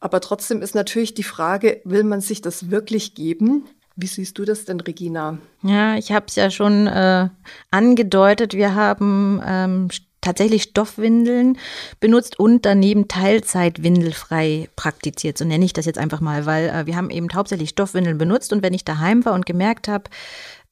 Aber 0.00 0.20
trotzdem 0.20 0.60
ist 0.60 0.74
natürlich 0.74 1.14
die 1.14 1.22
Frage, 1.22 1.80
will 1.84 2.02
man 2.02 2.20
sich 2.20 2.42
das 2.42 2.72
wirklich 2.72 3.14
geben? 3.14 3.68
Wie 3.94 4.08
siehst 4.08 4.36
du 4.38 4.46
das 4.46 4.64
denn, 4.64 4.80
Regina? 4.80 5.38
Ja, 5.62 5.94
ich 5.94 6.10
habe 6.10 6.26
es 6.26 6.34
ja 6.34 6.50
schon 6.50 6.88
äh, 6.88 7.28
angedeutet. 7.70 8.54
Wir 8.54 8.74
haben 8.74 9.40
ähm, 9.46 9.88
tatsächlich 10.20 10.64
Stoffwindeln 10.64 11.58
benutzt 12.00 12.38
und 12.38 12.64
daneben 12.64 13.08
Teilzeit 13.08 13.82
windelfrei 13.82 14.68
praktiziert. 14.76 15.38
So 15.38 15.44
nenne 15.44 15.64
ich 15.64 15.72
das 15.72 15.86
jetzt 15.86 15.98
einfach 15.98 16.20
mal, 16.20 16.46
weil 16.46 16.68
äh, 16.68 16.86
wir 16.86 16.96
haben 16.96 17.10
eben 17.10 17.28
hauptsächlich 17.34 17.70
Stoffwindeln 17.70 18.18
benutzt 18.18 18.52
und 18.52 18.62
wenn 18.62 18.74
ich 18.74 18.84
daheim 18.84 19.24
war 19.24 19.34
und 19.34 19.46
gemerkt 19.46 19.88
habe, 19.88 20.04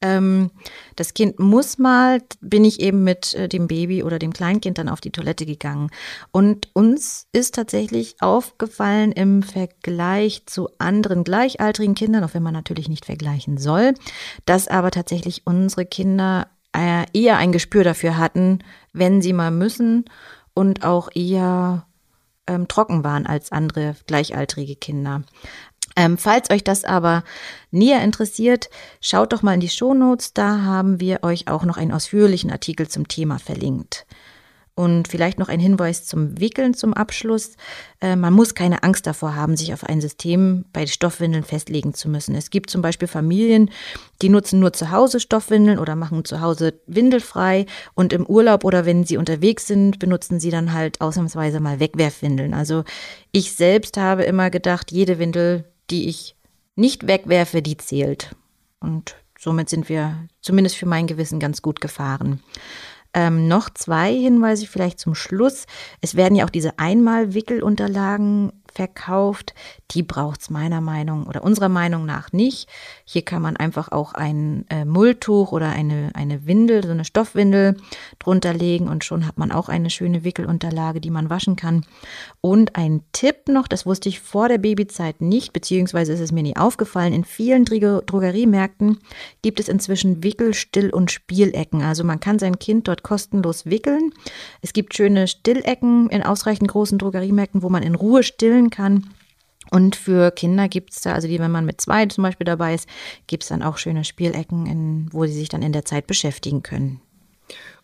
ähm, 0.03 0.51
das 0.95 1.15
Kind 1.15 1.39
muss 1.39 1.79
mal, 1.79 2.21
bin 2.41 2.65
ich 2.65 2.81
eben 2.81 3.03
mit 3.03 3.35
äh, 3.35 3.49
dem 3.49 3.67
Baby 3.67 4.03
oder 4.03 4.19
dem 4.19 4.33
Kleinkind 4.33 4.79
dann 4.79 4.89
auf 4.89 5.01
die 5.01 5.11
Toilette 5.11 5.47
gegangen. 5.47 5.91
Und 6.33 6.69
uns 6.75 7.27
ist 7.33 7.55
tatsächlich 7.55 8.17
aufgefallen 8.21 9.13
im 9.13 9.43
Vergleich 9.43 10.45
zu 10.47 10.69
anderen 10.79 11.25
gleichaltrigen 11.25 11.95
Kindern, 11.95 12.25
auch 12.25 12.35
wenn 12.35 12.43
man 12.43 12.55
natürlich 12.55 12.89
nicht 12.89 13.07
vergleichen 13.07 13.57
soll, 13.57 13.95
dass 14.45 14.69
aber 14.69 14.91
tatsächlich 14.91 15.43
unsere 15.47 15.87
Kinder 15.87 16.49
äh, 16.77 17.07
eher 17.15 17.39
ein 17.39 17.53
Gespür 17.53 17.85
dafür 17.85 18.19
hatten, 18.19 18.59
wenn 18.97 19.23
sie 19.23 19.33
mal 19.33 19.51
müssen 19.51 20.07
und 20.55 20.85
auch 20.85 21.11
eher 21.15 21.87
ähm, 22.47 22.67
trocken 22.69 23.05
waren 23.05 23.27
als 23.27 23.53
andere 23.53 23.95
gleichaltrige 24.07 24.77
Kinder. 24.77 25.23
Ähm, 25.97 26.19
falls 26.19 26.51
euch 26.51 26.65
das 26.65 26.85
aber 26.85 27.25
näher 27.71 28.03
interessiert, 28.03 28.69
schaut 29.01 29.33
doch 29.33 29.43
mal 29.43 29.55
in 29.55 29.61
die 29.61 29.69
Shownotes, 29.69 30.35
da 30.35 30.63
haben 30.63 31.01
wir 31.01 31.23
euch 31.23 31.49
auch 31.49 31.65
noch 31.65 31.77
einen 31.77 31.93
ausführlichen 31.93 32.51
Artikel 32.51 32.89
zum 32.89 33.09
Thema 33.09 33.39
verlinkt. 33.39 34.07
Und 34.77 35.09
vielleicht 35.09 35.39
noch 35.39 35.49
ein 35.49 35.59
Hinweis 35.59 36.05
zum 36.05 36.39
Wickeln 36.39 36.75
zum 36.75 36.93
Abschluss. 36.93 37.57
Äh, 38.03 38.15
man 38.15 38.35
muss 38.35 38.55
keine 38.55 38.83
Angst 38.83 39.07
davor 39.07 39.35
haben, 39.35 39.57
sich 39.57 39.73
auf 39.73 39.85
ein 39.85 40.03
System 40.03 40.67
bei 40.71 40.87
Stoffwindeln 40.87 41.45
festlegen 41.45 41.95
zu 41.95 42.11
müssen. 42.11 42.35
Es 42.35 42.51
gibt 42.51 42.69
zum 42.69 42.83
Beispiel 42.83 43.09
Familien, 43.09 43.71
die 44.21 44.29
nutzen 44.29 44.61
nur 44.61 44.75
zu 44.75 44.91
Hause 44.91 45.19
Stoffwindeln 45.19 45.79
oder 45.79 45.97
machen 45.97 46.27
zu 46.27 46.43
Hause 46.43 46.79
windelfrei 46.87 47.65
und 47.95 48.13
im 48.13 48.27
Urlaub 48.27 48.65
oder 48.65 48.85
wenn 48.85 49.05
sie 49.05 49.17
unterwegs 49.17 49.67
sind, 49.67 49.99
benutzen 49.99 50.41
sie 50.41 50.51
dann 50.51 50.75
halt 50.75 51.01
ausnahmsweise 51.01 51.59
mal 51.59 51.81
Wegwerfwindeln. 51.81 52.53
Also 52.53 52.85
ich 53.33 53.53
selbst 53.53 53.97
habe 53.97 54.25
immer 54.25 54.51
gedacht, 54.51 54.93
jede 54.93 55.19
Windel, 55.19 55.65
die 55.89 56.07
ich 56.07 56.37
nicht 56.75 57.07
wegwerfe, 57.07 57.63
die 57.63 57.79
zählt. 57.79 58.37
Und 58.81 59.17
somit 59.39 59.71
sind 59.71 59.89
wir 59.89 60.29
zumindest 60.43 60.77
für 60.77 60.85
mein 60.85 61.07
Gewissen 61.07 61.41
ganz 61.41 61.63
gut 61.63 61.81
gefahren. 61.81 62.43
Ähm, 63.17 63.49
noch 63.49 63.71
zwei 63.71 64.13
Hinweise 64.13 64.67
vielleicht 64.67 65.01
zum 65.01 65.15
Schluss. 65.15 65.65
Es 66.03 66.17
werden 66.17 66.37
ja 66.37 66.45
auch 66.45 66.51
diese 66.51 66.79
Einmalwickelunterlagen 66.79 68.53
verkauft. 68.77 69.55
Die 69.93 70.03
braucht 70.03 70.43
es 70.43 70.51
meiner 70.51 70.81
Meinung 70.81 71.27
oder 71.27 71.43
unserer 71.43 71.69
Meinung 71.69 72.05
nach 72.05 72.33
nicht. 72.33 72.69
Hier 73.05 73.23
kann 73.23 73.41
man 73.41 73.57
einfach 73.57 73.91
auch 73.91 74.13
ein 74.13 74.67
äh, 74.69 74.85
Mulltuch 74.85 75.53
oder 75.53 75.71
eine, 75.71 76.11
eine 76.15 76.47
Windel, 76.47 76.85
so 76.85 76.91
eine 76.91 77.05
Stoffwindel 77.05 77.77
drunter 78.19 78.53
legen 78.53 78.89
und 78.89 79.05
schon 79.05 79.27
hat 79.27 79.39
man 79.39 79.51
auch 79.51 79.69
eine 79.69 79.91
schöne 79.91 80.25
Wickelunterlage, 80.25 81.01
die 81.01 81.11
man 81.11 81.31
waschen 81.31 81.57
kann. 81.57 81.87
Und 82.41 82.77
ein 82.77 83.03
Tipp 83.13 83.49
noch, 83.49 83.67
das 83.67 83.87
wusste 83.87 84.09
ich 84.09 84.21
vor 84.21 84.49
der 84.49 84.59
Babyzeit 84.59 85.21
nicht, 85.21 85.53
beziehungsweise 85.53 86.13
ist 86.13 86.21
es 86.21 86.33
mir 86.33 86.43
nie 86.43 86.57
aufgefallen. 86.57 87.15
In 87.15 87.25
vielen 87.25 87.65
Drogeriemärkten 87.65 88.99
gibt 89.43 89.59
es 89.59 89.69
inzwischen 89.69 90.23
Wickel-, 90.23 90.55
Still- 90.55 90.91
und 90.91 91.11
Spielecken. 91.11 91.83
Also 91.83 92.05
man 92.05 92.21
kann 92.21 92.39
sein 92.39 92.59
Kind 92.59 92.89
dort 92.89 93.03
kostenlos 93.03 93.65
wickeln. 93.65 94.13
Es 94.61 94.75
gibt 94.75 94.95
schöne 94.95 95.29
Stillecken 95.29 96.11
in 96.11 96.23
ausreichend 96.23 96.69
großen 96.69 96.99
Drogeriemärkten, 96.99 97.63
wo 97.63 97.71
man 97.71 97.83
in 97.83 97.95
Ruhe 97.95 98.23
stillen 98.23 98.66
spielen 98.67 98.71
kann. 98.71 99.15
Und 99.71 99.97
für 99.97 100.31
Kinder 100.31 100.69
gibt 100.69 100.93
es 100.93 101.01
da, 101.01 101.13
also 101.13 101.29
wie 101.29 101.41
wenn 101.41 101.51
man 101.51 101.67
mit 101.67 101.81
zwei 101.81 102.07
zum 102.07 102.23
Beispiel 102.23 102.45
dabei 102.45 102.75
ist, 102.75 102.89
gibt 103.27 103.43
es 103.43 103.49
dann 103.49 103.65
auch 103.65 103.79
schöne 103.79 104.05
Spielecken, 104.05 104.67
in, 104.67 105.09
wo 105.13 105.27
sie 105.27 105.33
sich 105.33 105.49
dann 105.49 105.63
in 105.63 105.73
der 105.73 105.85
Zeit 105.85 106.07
beschäftigen 106.07 106.63
können. 106.63 107.01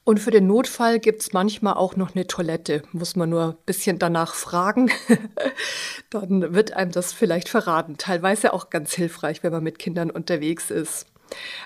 Und 0.05 0.19
für 0.19 0.31
den 0.31 0.47
Notfall 0.47 0.99
gibt 1.01 1.23
es 1.23 1.33
manchmal 1.33 1.75
auch 1.75 1.97
noch 1.97 2.15
eine 2.15 2.27
Toilette. 2.27 2.83
Muss 2.93 3.15
man 3.15 3.31
nur 3.31 3.51
ein 3.51 3.65
bisschen 3.67 3.99
danach 3.99 4.35
fragen. 4.35 4.91
dann 6.11 6.55
wird 6.55 6.73
einem 6.73 6.91
das 6.93 7.13
vielleicht 7.13 7.49
verraten. 7.49 7.97
Teilweise 7.99 8.53
auch 8.53 8.71
ganz 8.71 8.95
hilfreich, 8.95 9.43
wenn 9.43 9.53
man 9.53 9.63
mit 9.63 9.79
Kindern 9.79 10.11
unterwegs 10.11 10.71
ist. 10.71 11.07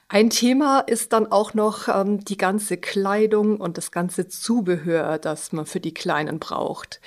Ein 0.08 0.30
Thema 0.30 0.80
ist 0.80 1.12
dann 1.12 1.32
auch 1.32 1.52
noch 1.52 1.88
ähm, 1.88 2.24
die 2.24 2.36
ganze 2.36 2.76
Kleidung 2.76 3.60
und 3.60 3.76
das 3.76 3.90
ganze 3.90 4.28
Zubehör, 4.28 5.18
das 5.18 5.52
man 5.52 5.66
für 5.66 5.80
die 5.80 5.94
Kleinen 5.94 6.38
braucht. 6.38 7.00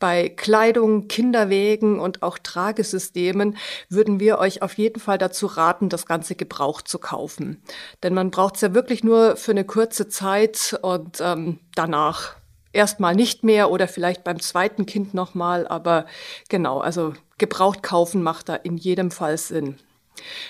Bei 0.00 0.28
Kleidung, 0.28 1.06
Kinderwägen 1.06 2.00
und 2.00 2.22
auch 2.22 2.38
Tragesystemen 2.38 3.56
würden 3.88 4.18
wir 4.18 4.38
euch 4.38 4.62
auf 4.62 4.74
jeden 4.74 5.00
Fall 5.00 5.18
dazu 5.18 5.46
raten, 5.46 5.88
das 5.88 6.06
Ganze 6.06 6.34
gebraucht 6.34 6.88
zu 6.88 6.98
kaufen. 6.98 7.62
Denn 8.02 8.14
man 8.14 8.30
braucht 8.30 8.56
es 8.56 8.62
ja 8.62 8.74
wirklich 8.74 9.04
nur 9.04 9.36
für 9.36 9.52
eine 9.52 9.64
kurze 9.64 10.08
Zeit 10.08 10.78
und 10.82 11.20
ähm, 11.20 11.60
danach 11.76 12.36
erstmal 12.72 13.14
nicht 13.14 13.44
mehr 13.44 13.70
oder 13.70 13.88
vielleicht 13.88 14.24
beim 14.24 14.40
zweiten 14.40 14.86
Kind 14.86 15.14
nochmal. 15.14 15.68
Aber 15.68 16.06
genau, 16.48 16.80
also 16.80 17.14
gebraucht 17.38 17.82
kaufen 17.82 18.22
macht 18.22 18.48
da 18.48 18.56
in 18.56 18.76
jedem 18.76 19.10
Fall 19.10 19.38
Sinn. 19.38 19.76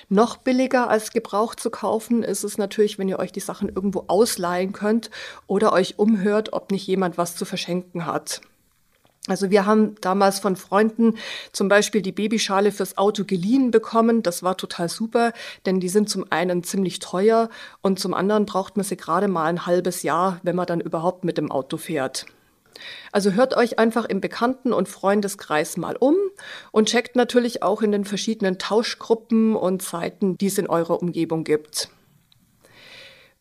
Noch 0.08 0.36
billiger 0.36 0.88
als 0.88 1.12
gebraucht 1.12 1.60
zu 1.60 1.70
kaufen 1.70 2.22
ist 2.22 2.44
es 2.44 2.58
natürlich, 2.58 2.98
wenn 2.98 3.08
ihr 3.08 3.18
euch 3.18 3.32
die 3.32 3.40
Sachen 3.40 3.68
irgendwo 3.68 4.04
ausleihen 4.08 4.72
könnt 4.72 5.10
oder 5.46 5.72
euch 5.72 5.98
umhört, 5.98 6.52
ob 6.52 6.70
nicht 6.70 6.86
jemand 6.86 7.18
was 7.18 7.36
zu 7.36 7.44
verschenken 7.44 8.06
hat. 8.06 8.40
Also 9.28 9.50
wir 9.50 9.66
haben 9.66 9.96
damals 10.00 10.40
von 10.40 10.56
Freunden 10.56 11.16
zum 11.52 11.68
Beispiel 11.68 12.00
die 12.00 12.12
Babyschale 12.12 12.72
fürs 12.72 12.96
Auto 12.96 13.24
geliehen 13.24 13.70
bekommen. 13.70 14.22
Das 14.22 14.42
war 14.42 14.56
total 14.56 14.88
super, 14.88 15.32
denn 15.66 15.78
die 15.78 15.90
sind 15.90 16.08
zum 16.08 16.24
einen 16.30 16.64
ziemlich 16.64 17.00
teuer 17.00 17.50
und 17.82 18.00
zum 18.00 18.14
anderen 18.14 18.46
braucht 18.46 18.76
man 18.76 18.84
sie 18.84 18.96
gerade 18.96 19.28
mal 19.28 19.44
ein 19.44 19.66
halbes 19.66 20.02
Jahr, 20.02 20.40
wenn 20.42 20.56
man 20.56 20.66
dann 20.66 20.80
überhaupt 20.80 21.24
mit 21.24 21.36
dem 21.36 21.50
Auto 21.50 21.76
fährt. 21.76 22.26
Also 23.12 23.32
hört 23.32 23.56
euch 23.56 23.78
einfach 23.78 24.04
im 24.04 24.20
Bekannten- 24.20 24.72
und 24.72 24.88
Freundeskreis 24.88 25.76
mal 25.76 25.96
um 25.96 26.16
und 26.72 26.88
checkt 26.88 27.16
natürlich 27.16 27.62
auch 27.62 27.82
in 27.82 27.92
den 27.92 28.04
verschiedenen 28.04 28.58
Tauschgruppen 28.58 29.56
und 29.56 29.82
Seiten, 29.82 30.38
die 30.38 30.46
es 30.46 30.58
in 30.58 30.68
eurer 30.68 31.00
Umgebung 31.00 31.44
gibt. 31.44 31.90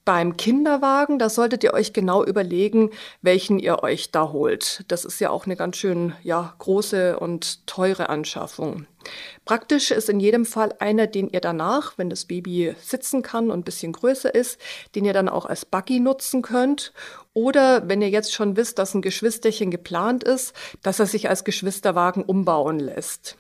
Beim 0.05 0.37
Kinderwagen, 0.37 1.19
da 1.19 1.29
solltet 1.29 1.63
ihr 1.63 1.73
euch 1.73 1.93
genau 1.93 2.23
überlegen, 2.23 2.89
welchen 3.21 3.59
ihr 3.59 3.83
euch 3.83 4.11
da 4.11 4.31
holt. 4.31 4.83
Das 4.87 5.05
ist 5.05 5.19
ja 5.19 5.29
auch 5.29 5.45
eine 5.45 5.55
ganz 5.55 5.77
schön 5.77 6.13
ja, 6.23 6.55
große 6.57 7.19
und 7.19 7.67
teure 7.67 8.09
Anschaffung. 8.09 8.87
Praktisch 9.45 9.91
ist 9.91 10.09
in 10.09 10.19
jedem 10.19 10.45
Fall 10.45 10.73
einer, 10.79 11.07
den 11.07 11.29
ihr 11.29 11.41
danach, 11.41 11.97
wenn 11.97 12.09
das 12.09 12.25
Baby 12.25 12.75
sitzen 12.81 13.21
kann 13.21 13.51
und 13.51 13.59
ein 13.59 13.63
bisschen 13.63 13.93
größer 13.93 14.33
ist, 14.33 14.59
den 14.95 15.05
ihr 15.05 15.13
dann 15.13 15.29
auch 15.29 15.45
als 15.45 15.65
Buggy 15.65 15.99
nutzen 15.99 16.41
könnt. 16.41 16.93
Oder 17.33 17.87
wenn 17.87 18.01
ihr 18.01 18.09
jetzt 18.09 18.33
schon 18.33 18.57
wisst, 18.57 18.79
dass 18.79 18.93
ein 18.93 19.01
Geschwisterchen 19.01 19.71
geplant 19.71 20.23
ist, 20.23 20.53
dass 20.81 20.99
er 20.99 21.05
sich 21.05 21.29
als 21.29 21.43
Geschwisterwagen 21.43 22.23
umbauen 22.23 22.79
lässt. 22.79 23.37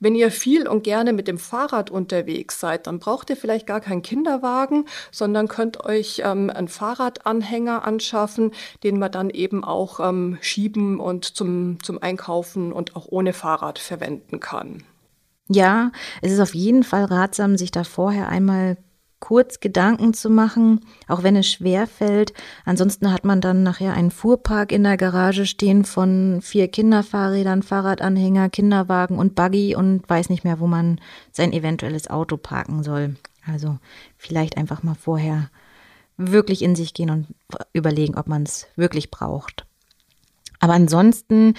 Wenn 0.00 0.14
ihr 0.14 0.30
viel 0.30 0.68
und 0.68 0.84
gerne 0.84 1.12
mit 1.12 1.28
dem 1.28 1.38
Fahrrad 1.38 1.90
unterwegs 1.90 2.60
seid, 2.60 2.86
dann 2.86 2.98
braucht 2.98 3.30
ihr 3.30 3.36
vielleicht 3.36 3.66
gar 3.66 3.80
keinen 3.80 4.02
Kinderwagen, 4.02 4.84
sondern 5.10 5.48
könnt 5.48 5.84
euch 5.84 6.22
ähm, 6.24 6.50
einen 6.50 6.68
Fahrradanhänger 6.68 7.84
anschaffen, 7.84 8.52
den 8.82 8.98
man 8.98 9.10
dann 9.12 9.30
eben 9.30 9.64
auch 9.64 10.00
ähm, 10.00 10.38
schieben 10.40 11.00
und 11.00 11.24
zum, 11.24 11.78
zum 11.82 12.02
Einkaufen 12.02 12.72
und 12.72 12.96
auch 12.96 13.06
ohne 13.08 13.32
Fahrrad 13.32 13.78
verwenden 13.78 14.40
kann. 14.40 14.84
Ja, 15.48 15.92
es 16.22 16.32
ist 16.32 16.40
auf 16.40 16.54
jeden 16.54 16.82
Fall 16.82 17.04
ratsam, 17.04 17.56
sich 17.56 17.70
da 17.70 17.84
vorher 17.84 18.28
einmal 18.28 18.76
kurz 19.20 19.60
Gedanken 19.60 20.14
zu 20.14 20.30
machen, 20.30 20.80
auch 21.08 21.22
wenn 21.22 21.36
es 21.36 21.48
schwer 21.48 21.86
fällt. 21.86 22.32
Ansonsten 22.64 23.12
hat 23.12 23.24
man 23.24 23.40
dann 23.40 23.62
nachher 23.62 23.94
einen 23.94 24.10
Fuhrpark 24.10 24.72
in 24.72 24.84
der 24.84 24.96
Garage 24.96 25.46
stehen 25.46 25.84
von 25.84 26.40
vier 26.42 26.68
Kinderfahrrädern, 26.68 27.62
Fahrradanhänger, 27.62 28.50
Kinderwagen 28.50 29.18
und 29.18 29.34
Buggy 29.34 29.74
und 29.74 30.08
weiß 30.08 30.28
nicht 30.28 30.44
mehr, 30.44 30.60
wo 30.60 30.66
man 30.66 31.00
sein 31.32 31.52
eventuelles 31.52 32.08
Auto 32.08 32.36
parken 32.36 32.82
soll. 32.82 33.16
Also 33.46 33.78
vielleicht 34.16 34.56
einfach 34.56 34.82
mal 34.82 34.94
vorher 34.94 35.50
wirklich 36.16 36.62
in 36.62 36.74
sich 36.74 36.94
gehen 36.94 37.10
und 37.10 37.26
überlegen, 37.72 38.16
ob 38.16 38.26
man 38.26 38.42
es 38.42 38.66
wirklich 38.76 39.10
braucht. 39.10 39.66
Aber 40.58 40.72
ansonsten, 40.72 41.54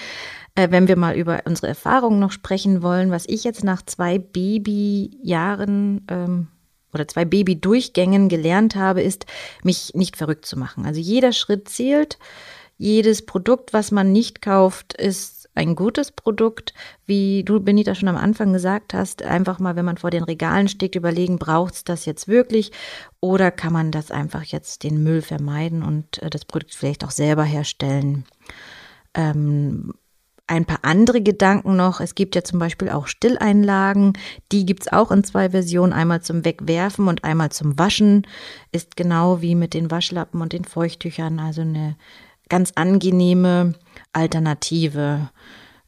äh, 0.56 0.72
wenn 0.72 0.88
wir 0.88 0.98
mal 0.98 1.16
über 1.16 1.42
unsere 1.46 1.68
Erfahrungen 1.68 2.20
noch 2.20 2.32
sprechen 2.32 2.82
wollen, 2.82 3.12
was 3.12 3.26
ich 3.28 3.44
jetzt 3.44 3.64
nach 3.64 3.84
zwei 3.84 4.18
Babyjahren 4.18 6.06
ähm, 6.10 6.48
oder 6.98 7.08
zwei 7.08 7.26
Babydurchgängen 7.26 8.30
gelernt 8.30 8.76
habe, 8.76 9.02
ist, 9.02 9.26
mich 9.64 9.94
nicht 9.94 10.18
verrückt 10.18 10.46
zu 10.46 10.58
machen. 10.58 10.86
Also 10.86 11.00
jeder 11.00 11.32
Schritt 11.32 11.70
zählt. 11.70 12.18
Jedes 12.80 13.26
Produkt, 13.26 13.74
was 13.74 13.92
man 13.92 14.12
nicht 14.12 14.42
kauft, 14.42 14.94
ist 14.94 15.50
ein 15.58 15.76
gutes 15.76 16.12
Produkt. 16.12 16.74
Wie 17.06 17.44
du, 17.44 17.60
Benita, 17.60 17.96
schon 17.96 18.08
am 18.08 18.16
Anfang 18.16 18.54
gesagt 18.54 18.94
hast, 18.94 19.24
einfach 19.24 19.60
mal, 19.60 19.76
wenn 19.76 19.86
man 19.86 19.98
vor 19.98 20.12
den 20.12 20.24
Regalen 20.24 20.68
steht, 20.68 20.96
überlegen, 20.96 21.40
braucht 21.40 21.74
es 21.74 21.84
das 21.84 22.06
jetzt 22.06 22.28
wirklich 22.28 22.72
oder 23.20 23.50
kann 23.50 23.74
man 23.74 23.92
das 23.92 24.12
einfach 24.12 24.44
jetzt 24.44 24.84
den 24.84 25.04
Müll 25.04 25.22
vermeiden 25.22 25.82
und 25.82 26.22
äh, 26.22 26.30
das 26.30 26.46
Produkt 26.46 26.76
vielleicht 26.76 27.04
auch 27.04 27.12
selber 27.12 27.44
herstellen. 27.44 28.26
Ähm, 29.16 29.94
ein 30.48 30.66
paar 30.66 30.80
andere 30.82 31.22
Gedanken 31.22 31.76
noch. 31.76 32.00
Es 32.00 32.16
gibt 32.16 32.36
ja 32.36 32.44
zum 32.44 32.58
Beispiel 32.58 32.90
auch 32.90 33.08
Stilleinlagen. 33.08 34.14
Die 34.52 34.66
gibt's 34.66 34.92
auch 34.92 35.12
in 35.12 35.24
zwei 35.24 35.50
Versionen. 35.50 35.94
Einmal 35.94 36.22
zum 36.22 36.46
Wegwerfen 36.46 37.08
und 37.08 37.26
einmal 37.26 37.52
zum 37.52 37.78
Waschen. 37.78 38.26
Ist 38.72 38.96
genau 38.96 39.42
wie 39.42 39.56
mit 39.56 39.74
den 39.74 39.92
Waschlappen 39.92 40.42
und 40.42 40.54
den 40.54 40.64
Feuchttüchern. 40.64 41.40
Also 41.40 41.62
eine 41.62 41.98
ganz 42.48 42.72
angenehme 42.76 43.74
Alternative. 44.14 45.30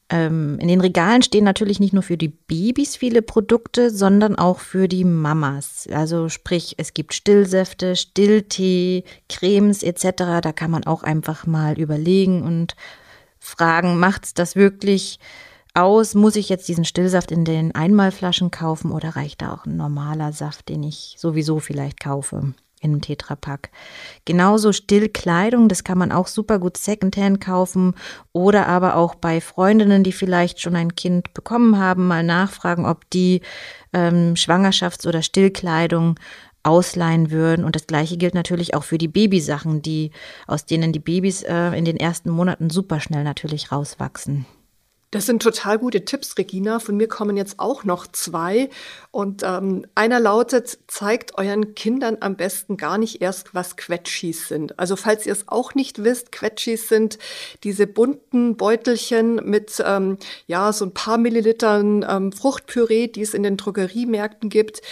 Ähm, 0.10 0.58
in 0.60 0.68
den 0.68 0.82
Regalen 0.82 1.22
stehen 1.22 1.44
natürlich 1.44 1.80
nicht 1.80 1.94
nur 1.94 2.04
für 2.04 2.18
die 2.18 2.30
Babys 2.30 2.96
viele 2.96 3.22
Produkte, 3.22 3.92
sondern 3.92 4.36
auch 4.36 4.60
für 4.60 4.88
die 4.88 5.06
Mamas. 5.06 5.88
Also 5.92 6.30
sprich, 6.30 6.76
es 6.78 6.94
gibt 6.94 7.14
Stillsäfte, 7.14 7.96
Stilltee, 7.96 9.04
Cremes 9.30 9.84
etc. 9.84 10.42
Da 10.42 10.52
kann 10.52 10.72
man 10.72 10.84
auch 10.86 11.04
einfach 11.04 11.46
mal 11.46 11.80
überlegen 11.80 12.42
und 12.42 12.76
fragen, 13.40 14.00
macht's 14.00 14.34
das 14.34 14.56
wirklich 14.56 15.20
aus? 15.74 16.16
Muss 16.16 16.36
ich 16.36 16.50
jetzt 16.50 16.68
diesen 16.68 16.86
Stillsaft 16.86 17.32
in 17.32 17.46
den 17.46 17.74
Einmalflaschen 17.74 18.52
kaufen 18.52 18.92
oder 18.92 19.16
reicht 19.16 19.42
da 19.42 19.54
auch 19.54 19.66
ein 19.66 19.78
normaler 19.78 20.34
Saft, 20.34 20.70
den 20.70 20.84
ich 20.84 21.16
sowieso 21.18 21.60
vielleicht 21.60 22.00
kaufe? 22.00 22.54
in 22.82 22.92
einem 22.92 23.02
Tetrapack. 23.02 23.72
Genauso 24.26 24.72
Stillkleidung, 24.72 25.68
das 25.68 25.84
kann 25.84 25.98
man 25.98 26.12
auch 26.12 26.28
super 26.28 26.60
gut 26.60 26.78
Secondhand 26.78 27.42
kaufen 27.42 27.94
oder 28.32 28.68
aber 28.68 28.96
auch 28.96 29.16
bei 29.16 29.42
Freundinnen, 29.42 30.04
die 30.04 30.12
vielleicht 30.12 30.62
schon 30.62 30.76
ein 30.76 30.96
Kind 30.96 31.34
bekommen 31.34 31.78
haben, 31.78 32.08
mal 32.08 32.24
nachfragen, 32.24 32.86
ob 32.86 33.10
die 33.10 33.42
ähm, 33.92 34.36
Schwangerschafts- 34.36 35.08
oder 35.08 35.22
Stillkleidung 35.22 36.16
ausleihen 36.64 37.32
würden. 37.32 37.66
Und 37.66 37.76
das 37.76 37.88
gleiche 37.88 38.18
gilt 38.18 38.34
natürlich 38.34 38.74
auch 38.74 38.84
für 38.84 38.98
die 38.98 39.08
Babysachen, 39.08 39.82
die, 39.82 40.12
aus 40.48 40.66
denen 40.66 40.92
die 40.92 41.00
Babys 41.00 41.44
äh, 41.44 41.78
in 41.78 41.86
den 41.86 41.98
ersten 41.98 42.30
Monaten 42.30 42.70
super 42.70 43.00
schnell 43.00 43.24
natürlich 43.24 43.72
rauswachsen. 43.72 44.46
Das 45.12 45.26
sind 45.26 45.42
total 45.42 45.80
gute 45.80 46.06
Tipps, 46.06 46.38
Regina. 46.38 46.78
Von 46.78 46.96
mir 46.96 47.08
kommen 47.08 47.36
jetzt 47.36 47.60
auch 47.60 47.84
noch 47.84 48.06
zwei. 48.06 48.70
Und 49.10 49.42
ähm, 49.44 49.88
einer 49.96 50.20
lautet, 50.20 50.78
zeigt 50.88 51.36
euren 51.36 51.74
Kindern 51.74 52.18
am 52.20 52.36
besten 52.36 52.78
gar 52.78 53.00
nicht 53.00 53.20
erst, 53.20 53.56
was 53.56 53.76
Quetschis 53.76 54.48
sind. 54.48 54.78
Also 54.78 54.96
falls 54.96 55.26
ihr 55.26 55.34
es 55.34 55.48
auch 55.48 55.74
nicht 55.74 56.04
wisst, 56.04 56.32
Quetschis 56.32 56.90
sind 56.90 57.18
diese 57.64 57.88
bunten 57.88 58.56
Beutelchen 58.56 59.38
mit 59.38 59.84
ähm, 59.84 60.20
ja 60.46 60.72
so 60.72 60.86
ein 60.86 60.94
paar 60.94 61.18
Millilitern 61.18 62.06
ähm, 62.08 62.32
Fruchtpüree, 62.32 63.08
die 63.08 63.24
es 63.24 63.34
in 63.34 63.42
den 63.42 63.58
Drogeriemärkten 63.58 64.50
gibt 64.50 64.84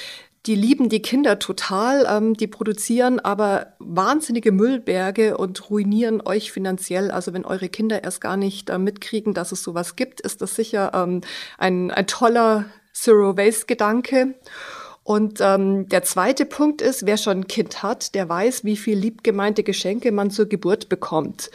die 0.47 0.55
lieben 0.55 0.87
die 0.87 1.01
Kinder 1.01 1.39
total, 1.39 2.07
ähm, 2.09 2.33
die 2.35 2.47
produzieren 2.47 3.19
aber 3.19 3.73
wahnsinnige 3.79 4.51
Müllberge 4.51 5.37
und 5.37 5.69
ruinieren 5.69 6.21
euch 6.25 6.51
finanziell. 6.51 7.11
Also 7.11 7.33
wenn 7.33 7.45
eure 7.45 7.67
Kinder 7.67 8.03
erst 8.03 8.21
gar 8.21 8.37
nicht 8.37 8.69
äh, 8.69 8.77
mitkriegen, 8.77 9.33
dass 9.33 9.51
es 9.51 9.61
sowas 9.61 9.97
gibt, 9.97 10.21
ist 10.21 10.41
das 10.41 10.55
sicher 10.55 10.91
ähm, 10.95 11.21
ein, 11.57 11.91
ein 11.91 12.07
toller 12.07 12.65
Zero-Waste-Gedanke. 12.93 14.35
Und 15.03 15.39
ähm, 15.39 15.87
der 15.87 16.03
zweite 16.03 16.45
Punkt 16.45 16.81
ist, 16.81 17.05
wer 17.05 17.15
schon 17.15 17.39
ein 17.39 17.47
Kind 17.47 17.81
hat, 17.83 18.13
der 18.13 18.27
weiß, 18.27 18.65
wie 18.65 18.75
viel 18.75 18.97
liebgemeinte 18.97 19.63
Geschenke 19.63 20.11
man 20.11 20.31
zur 20.31 20.47
Geburt 20.47 20.89
bekommt 20.89 21.49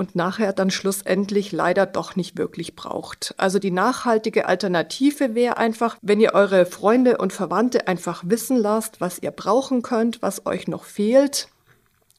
und 0.00 0.16
nachher 0.16 0.54
dann 0.54 0.70
schlussendlich 0.70 1.52
leider 1.52 1.84
doch 1.84 2.16
nicht 2.16 2.38
wirklich 2.38 2.74
braucht. 2.74 3.34
Also 3.36 3.58
die 3.58 3.70
nachhaltige 3.70 4.48
Alternative 4.48 5.34
wäre 5.34 5.58
einfach, 5.58 5.98
wenn 6.00 6.20
ihr 6.20 6.32
eure 6.32 6.64
Freunde 6.64 7.18
und 7.18 7.34
Verwandte 7.34 7.86
einfach 7.86 8.22
wissen 8.24 8.56
lasst, 8.56 9.02
was 9.02 9.18
ihr 9.18 9.30
brauchen 9.30 9.82
könnt, 9.82 10.22
was 10.22 10.46
euch 10.46 10.68
noch 10.68 10.84
fehlt. 10.84 11.48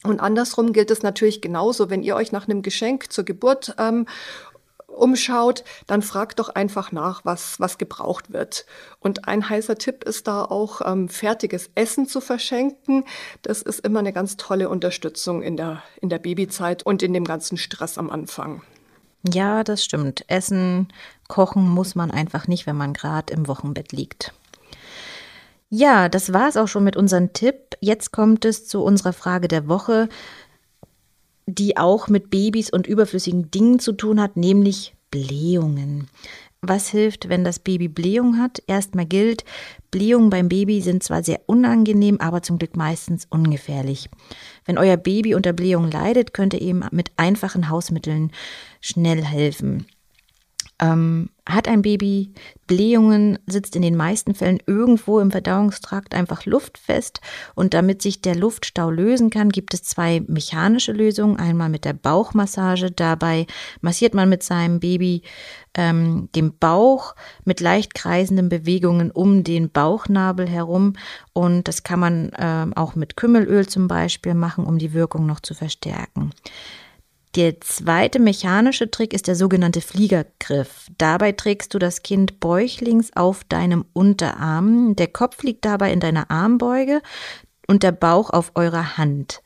Und 0.04 0.20
andersrum 0.20 0.74
gilt 0.74 0.92
es 0.92 1.02
natürlich 1.02 1.42
genauso, 1.42 1.90
wenn 1.90 2.04
ihr 2.04 2.16
euch 2.16 2.32
nach 2.32 2.48
einem 2.48 2.62
Geschenk 2.62 3.12
zur 3.12 3.24
Geburt 3.24 3.74
ähm, 3.80 4.06
umschaut, 4.92 5.64
dann 5.88 6.02
fragt 6.02 6.40
doch 6.40 6.50
einfach 6.50 6.92
nach, 6.92 7.26
was, 7.26 7.60
was 7.60 7.78
gebraucht 7.78 8.32
wird. 8.32 8.66
Und 9.00 9.28
ein 9.28 9.50
heißer 9.50 9.76
Tipp 9.76 10.04
ist 10.04 10.28
da 10.28 10.44
auch, 10.44 10.82
ähm, 10.86 11.10
fertiges 11.10 11.70
Essen 11.76 12.08
zu 12.08 12.22
verschenken. 12.22 13.06
Das 13.42 13.62
ist 13.62 13.80
immer 13.80 14.00
eine 14.00 14.14
ganz 14.14 14.38
tolle 14.38 14.70
Unterstützung 14.70 15.42
in 15.42 15.58
der, 15.58 15.84
in 16.02 16.10
der 16.10 16.20
Babyzeit 16.20 16.84
und 16.84 17.04
in 17.04 17.14
dem 17.14 17.26
ganzen 17.26 17.58
Stress 17.58 17.98
am 17.98 18.10
Anfang. 18.10 18.62
Ja, 19.28 19.64
das 19.64 19.84
stimmt. 19.84 20.26
Essen, 20.28 20.88
kochen 21.28 21.70
muss 21.70 21.96
man 21.96 22.12
einfach 22.12 22.48
nicht, 22.48 22.66
wenn 22.66 22.78
man 22.78 22.94
gerade 22.94 23.34
im 23.34 23.48
Wochenbett 23.48 23.92
liegt. 23.92 24.34
Ja, 25.70 26.10
das 26.10 26.34
war 26.34 26.50
es 26.50 26.58
auch 26.58 26.68
schon 26.68 26.84
mit 26.84 26.98
unserem 26.98 27.32
Tipp. 27.32 27.78
Jetzt 27.80 28.12
kommt 28.12 28.44
es 28.44 28.68
zu 28.68 28.84
unserer 28.84 29.14
Frage 29.14 29.48
der 29.48 29.70
Woche 29.70 30.10
die 31.56 31.78
auch 31.78 32.08
mit 32.08 32.30
Babys 32.30 32.70
und 32.72 32.88
überflüssigen 32.88 33.52
Dingen 33.52 33.80
zu 33.80 33.94
tun 33.94 34.22
hat, 34.22 34.38
nämlich 34.38 34.94
Blähungen. 35.12 36.08
Was 36.62 36.90
hilft, 36.90 37.28
wenn 37.28 37.44
das 37.44 37.58
Baby 37.58 37.88
Blähung 37.88 38.38
hat? 38.38 38.62
Erstmal 38.68 39.08
gilt, 39.08 39.44
Blähungen 39.90 40.30
beim 40.30 40.48
Baby 40.48 40.82
sind 40.82 41.02
zwar 41.02 41.24
sehr 41.24 41.42
unangenehm, 41.48 42.22
aber 42.22 42.44
zum 42.44 42.60
Glück 42.60 42.76
meistens 42.76 43.26
ungefährlich. 43.30 44.10
Wenn 44.66 44.78
euer 44.78 44.98
Baby 44.98 45.34
unter 45.34 45.54
Blähungen 45.54 45.90
leidet, 45.90 46.34
könnt 46.34 46.54
ihr 46.54 46.62
ihm 46.62 46.86
mit 46.92 47.12
einfachen 47.18 47.70
Hausmitteln 47.70 48.32
schnell 48.80 49.24
helfen. 49.24 49.88
Ähm, 50.80 51.30
hat 51.54 51.68
ein 51.68 51.82
Baby 51.82 52.32
Blähungen, 52.68 53.38
sitzt 53.48 53.76
in 53.76 53.82
den 53.82 53.98
meisten 53.98 54.34
Fällen 54.34 54.60
irgendwo 54.66 55.20
im 55.20 55.32
Verdauungstrakt 55.32 56.14
einfach 56.14 56.46
luftfest 56.46 57.20
und 57.54 57.74
damit 57.74 58.02
sich 58.02 58.22
der 58.22 58.36
Luftstau 58.36 58.90
lösen 58.90 59.30
kann, 59.30 59.50
gibt 59.50 59.74
es 59.74 59.84
zwei 59.84 60.24
mechanische 60.28 60.94
Lösungen. 60.94 61.38
Einmal 61.38 61.70
mit 61.70 61.84
der 61.84 61.94
Bauchmassage. 61.94 62.92
Dabei 62.92 63.46
massiert 63.82 64.14
man 64.14 64.30
mit 64.30 64.44
seinem 64.44 64.80
Baby 64.80 65.24
ähm, 65.76 66.30
den 66.36 66.58
Bauch 66.58 67.16
mit 67.46 67.60
leicht 67.60 67.94
kreisenden 67.94 68.50
Bewegungen 68.50 69.12
um 69.12 69.44
den 69.44 69.70
Bauchnabel 69.70 70.48
herum 70.48 70.94
und 71.34 71.68
das 71.68 71.84
kann 71.84 72.00
man 72.00 72.32
ähm, 72.38 72.74
auch 72.74 72.96
mit 72.96 73.16
Kümmelöl 73.16 73.68
zum 73.68 73.88
Beispiel 73.88 74.34
machen, 74.34 74.66
um 74.66 74.78
die 74.78 74.94
Wirkung 74.94 75.26
noch 75.26 75.40
zu 75.40 75.54
verstärken. 75.54 76.32
Der 77.36 77.62
zweite 77.62 78.20
mechanische 78.20 78.92
Trick 78.92 79.14
ist 79.14 79.28
der 79.28 79.36
sogenannte 79.36 79.80
Fliegergriff. 79.80 80.88
Dabei 80.98 81.32
trägst 81.32 81.74
du 81.74 81.80
das 81.80 82.04
Kind 82.04 82.42
bäuchlings 82.42 83.16
auf 83.16 83.46
deinem 83.46 83.86
Unterarm. 83.94 84.98
Der 84.98 85.08
Kopf 85.08 85.42
liegt 85.44 85.64
dabei 85.64 85.94
in 85.94 86.02
deiner 86.02 86.30
Armbeuge 86.30 87.02
und 87.68 87.84
der 87.84 87.94
Bauch 87.94 88.32
auf 88.32 88.52
eurer 88.56 88.98
Hand. 88.98 89.42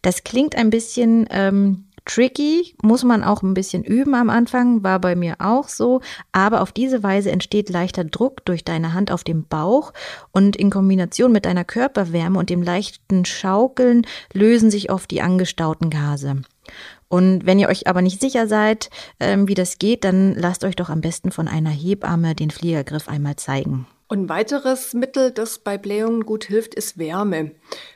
Das 0.00 0.24
klingt 0.24 0.56
ein 0.56 0.70
bisschen 0.70 1.26
ähm, 1.30 1.84
tricky, 2.06 2.74
muss 2.82 3.04
man 3.04 3.22
auch 3.22 3.42
ein 3.42 3.52
bisschen 3.52 3.84
üben 3.84 4.14
am 4.14 4.30
Anfang, 4.30 4.82
war 4.82 4.98
bei 4.98 5.14
mir 5.14 5.36
auch 5.38 5.68
so, 5.68 6.00
aber 6.32 6.62
auf 6.62 6.72
diese 6.72 7.02
Weise 7.02 7.30
entsteht 7.30 7.68
leichter 7.68 8.04
Druck 8.04 8.46
durch 8.46 8.64
deine 8.64 8.94
Hand 8.94 9.10
auf 9.10 9.24
dem 9.24 9.44
Bauch 9.44 9.92
und 10.30 10.56
in 10.56 10.70
Kombination 10.70 11.32
mit 11.32 11.44
deiner 11.44 11.64
Körperwärme 11.64 12.38
und 12.38 12.48
dem 12.48 12.62
leichten 12.62 13.26
Schaukeln 13.26 14.06
lösen 14.32 14.70
sich 14.70 14.90
oft 14.90 15.10
die 15.10 15.20
angestauten 15.20 15.90
Gase. 15.90 16.42
Und 17.08 17.46
wenn 17.46 17.58
ihr 17.58 17.68
euch 17.68 17.86
aber 17.86 18.02
nicht 18.02 18.20
sicher 18.20 18.48
seid, 18.48 18.90
ähm, 19.20 19.48
wie 19.48 19.54
das 19.54 19.78
geht, 19.78 20.04
dann 20.04 20.34
lasst 20.34 20.64
euch 20.64 20.76
doch 20.76 20.88
am 20.88 21.00
besten 21.00 21.30
von 21.30 21.48
einer 21.48 21.70
Hebamme 21.70 22.34
den 22.34 22.50
Fliegergriff 22.50 23.08
einmal 23.08 23.36
zeigen. 23.36 23.86
Und 24.08 24.24
ein 24.24 24.28
weiteres 24.28 24.94
Mittel, 24.94 25.32
das 25.32 25.58
bei 25.58 25.78
Blähungen 25.78 26.26
gut 26.26 26.44
hilft, 26.44 26.74
ist 26.76 26.96
Wärme. 26.96 27.52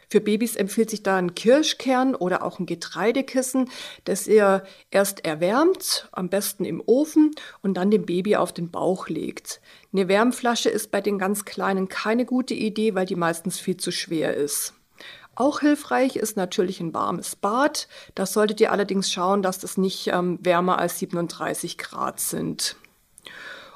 Für 0.09 0.21
Babys 0.21 0.57
empfiehlt 0.57 0.91
sich 0.91 1.05
da 1.05 1.17
ein 1.17 1.37
Kirschkern 1.37 2.17
oder 2.17 2.43
auch 2.43 2.59
ein 2.59 2.67
Getreidekissen, 2.67 3.71
das 4.05 4.27
ihr 4.27 4.65
erst 4.91 5.25
erwärmt, 5.25 6.09
am 6.11 6.29
besten 6.29 6.65
im 6.65 6.83
Ofen 6.85 7.31
und 7.63 7.75
dann 7.75 7.93
dem 7.93 8.07
Baby 8.07 8.35
auf 8.35 8.53
den 8.53 8.73
Bauch 8.73 9.09
legt. 9.09 9.61
Eine 9.93 10.09
Wärmflasche 10.09 10.69
ist 10.69 10.91
bei 10.91 11.01
den 11.01 11.19
ganz 11.19 11.45
Kleinen 11.45 11.89
keine 11.89 12.25
gute 12.25 12.55
Idee, 12.55 12.97
weil 12.97 13.07
die 13.07 13.15
meistens 13.15 13.61
viel 13.61 13.77
zu 13.77 13.93
schwer 13.93 14.35
ist. 14.35 14.75
Auch 15.35 15.61
hilfreich 15.61 16.17
ist 16.17 16.37
natürlich 16.37 16.81
ein 16.81 16.93
warmes 16.93 17.37
Bad. 17.37 17.89
Da 18.15 18.27
solltet 18.27 18.61
ihr 18.61 18.73
allerdings 18.73 19.11
schauen, 19.11 19.43
dass 19.43 19.59
das 19.59 19.79
nicht 19.79 20.09
ähm, 20.09 20.39
wärmer 20.43 20.79
als 20.79 20.99
37 20.99 21.79
Grad 21.79 22.21
sind. 22.21 22.77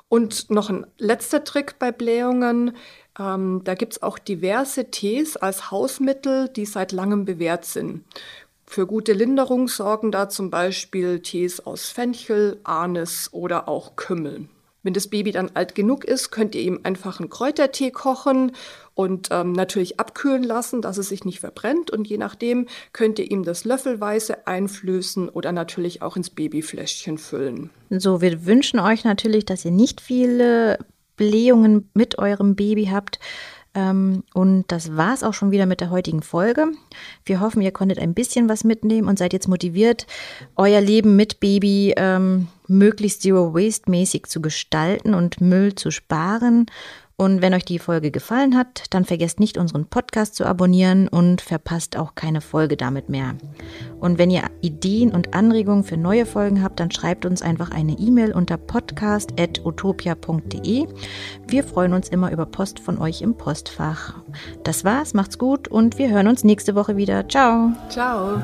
Und 0.09 0.51
noch 0.51 0.69
ein 0.71 0.87
letzter 0.99 1.45
Trick 1.45 1.79
bei 1.79 1.91
Blähungen. 1.91 2.77
Ähm, 3.19 3.63
da 3.65 3.75
gibt 3.75 3.95
es 3.95 4.03
auch 4.03 4.19
diverse 4.19 4.91
Tees 4.91 5.37
als 5.37 5.71
Hausmittel, 5.71 6.49
die 6.49 6.67
seit 6.67 6.93
langem 6.93 7.25
bewährt 7.25 7.65
sind. 7.65 8.05
Für 8.67 8.87
gute 8.87 9.13
Linderung 9.13 9.69
sorgen 9.69 10.11
da 10.11 10.29
zum 10.29 10.51
Beispiel 10.51 11.21
Tees 11.21 11.61
aus 11.61 11.89
Fenchel, 11.91 12.61
Anis 12.65 13.29
oder 13.33 13.69
auch 13.69 13.97
Kümmel. 13.97 14.49
Wenn 14.85 14.95
das 14.95 15.09
Baby 15.09 15.33
dann 15.33 15.51
alt 15.55 15.75
genug 15.75 16.05
ist, 16.05 16.31
könnt 16.31 16.55
ihr 16.55 16.61
ihm 16.61 16.81
einfach 16.85 17.19
einen 17.19 17.31
Kräutertee 17.31 17.91
kochen 17.91 18.53
und 18.95 19.29
ähm, 19.33 19.53
natürlich 19.53 19.99
abkühlen 19.99 20.45
lassen, 20.45 20.83
dass 20.83 20.99
es 20.99 21.09
sich 21.09 21.25
nicht 21.25 21.41
verbrennt. 21.41 21.91
Und 21.91 22.07
je 22.07 22.19
nachdem 22.19 22.67
könnt 22.93 23.19
ihr 23.19 23.29
ihm 23.31 23.43
das 23.43 23.65
löffelweise 23.65 24.47
einflößen 24.47 25.29
oder 25.31 25.53
natürlich 25.53 26.03
auch 26.03 26.17
ins 26.17 26.31
Babyfläschchen 26.31 27.19
füllen. 27.19 27.71
So, 27.91 28.21
wir 28.21 28.47
wünschen 28.47 28.79
euch 28.79 29.05
natürlich, 29.05 29.47
dass 29.47 29.65
ihr 29.65 29.73
nicht 29.73 30.01
viele 30.01 30.79
Blähungen 31.17 31.89
mit 31.95 32.19
eurem 32.19 32.55
Baby 32.55 32.87
habt. 32.93 33.19
Ähm, 33.75 34.23
und 34.33 34.65
das 34.69 34.97
war's 34.97 35.23
auch 35.23 35.35
schon 35.35 35.51
wieder 35.51 35.67
mit 35.67 35.81
der 35.81 35.91
heutigen 35.91 36.23
Folge. 36.23 36.69
Wir 37.25 37.41
hoffen, 37.41 37.61
ihr 37.63 37.73
konntet 37.73 37.99
ein 37.99 38.15
bisschen 38.15 38.49
was 38.49 38.65
mitnehmen 38.65 39.09
und 39.09 39.19
seid 39.19 39.33
jetzt 39.33 39.49
motiviert, 39.49 40.07
euer 40.57 40.81
Leben 40.81 41.17
mit 41.17 41.41
Baby 41.41 41.95
ähm, 41.97 42.49
möglichst 42.69 43.23
Zero 43.23 43.53
Waste 43.55 43.91
mäßig 43.91 44.27
zu 44.27 44.41
gestalten 44.41 45.15
und 45.15 45.41
Müll 45.41 45.75
zu 45.75 45.91
sparen 45.91 46.67
und 47.17 47.43
wenn 47.43 47.55
euch 47.55 47.65
die 47.65 47.79
Folge 47.79 48.11
gefallen 48.11 48.57
hat, 48.57 48.87
dann 48.91 49.05
vergesst 49.05 49.39
nicht, 49.39 49.57
unseren 49.57 49.87
Podcast 49.87 50.35
zu 50.35 50.45
abonnieren 50.45 51.07
und 51.07 51.41
verpasst 51.41 51.97
auch 51.97 52.17
keine 52.17 52.41
Folge 52.41 52.77
damit 52.77 53.09
mehr. 53.09 53.37
Und 54.01 54.19
wenn 54.19 54.31
ihr 54.31 54.43
Ideen 54.63 55.13
und 55.13 55.33
Anregungen 55.33 55.85
für 55.85 55.97
neue 55.97 56.27
Folgen 56.27 56.61
habt, 56.63 56.81
dann 56.81 56.91
schreibt 56.91 57.25
uns 57.25 57.41
einfach 57.41 57.71
eine 57.71 57.93
E-Mail 57.93 58.33
unter 58.33 58.57
podcast.utopia.de. 58.57 60.89
Wir 61.47 61.65
freuen 61.65 61.93
uns 61.93 62.09
immer 62.09 62.33
über 62.33 62.47
Post 62.47 62.81
von 62.81 62.99
euch 62.99 63.23
im 63.23 63.37
Postfach. 63.37 64.15
Das 64.65 64.85
war's, 64.85 65.15
macht's 65.15 65.39
gut 65.39 65.69
und 65.69 65.99
wir 65.99 66.11
hören 66.11 66.27
uns 66.27 66.43
nächste 66.43 66.75
Woche 66.75 66.97
wieder. 66.97 67.29
Ciao. 67.29 67.71
Ciao. 67.91 68.43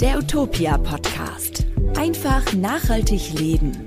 Der 0.00 0.16
Utopia 0.18 0.78
Podcast. 0.78 1.66
Einfach 1.96 2.52
nachhaltig 2.54 3.38
leben. 3.38 3.84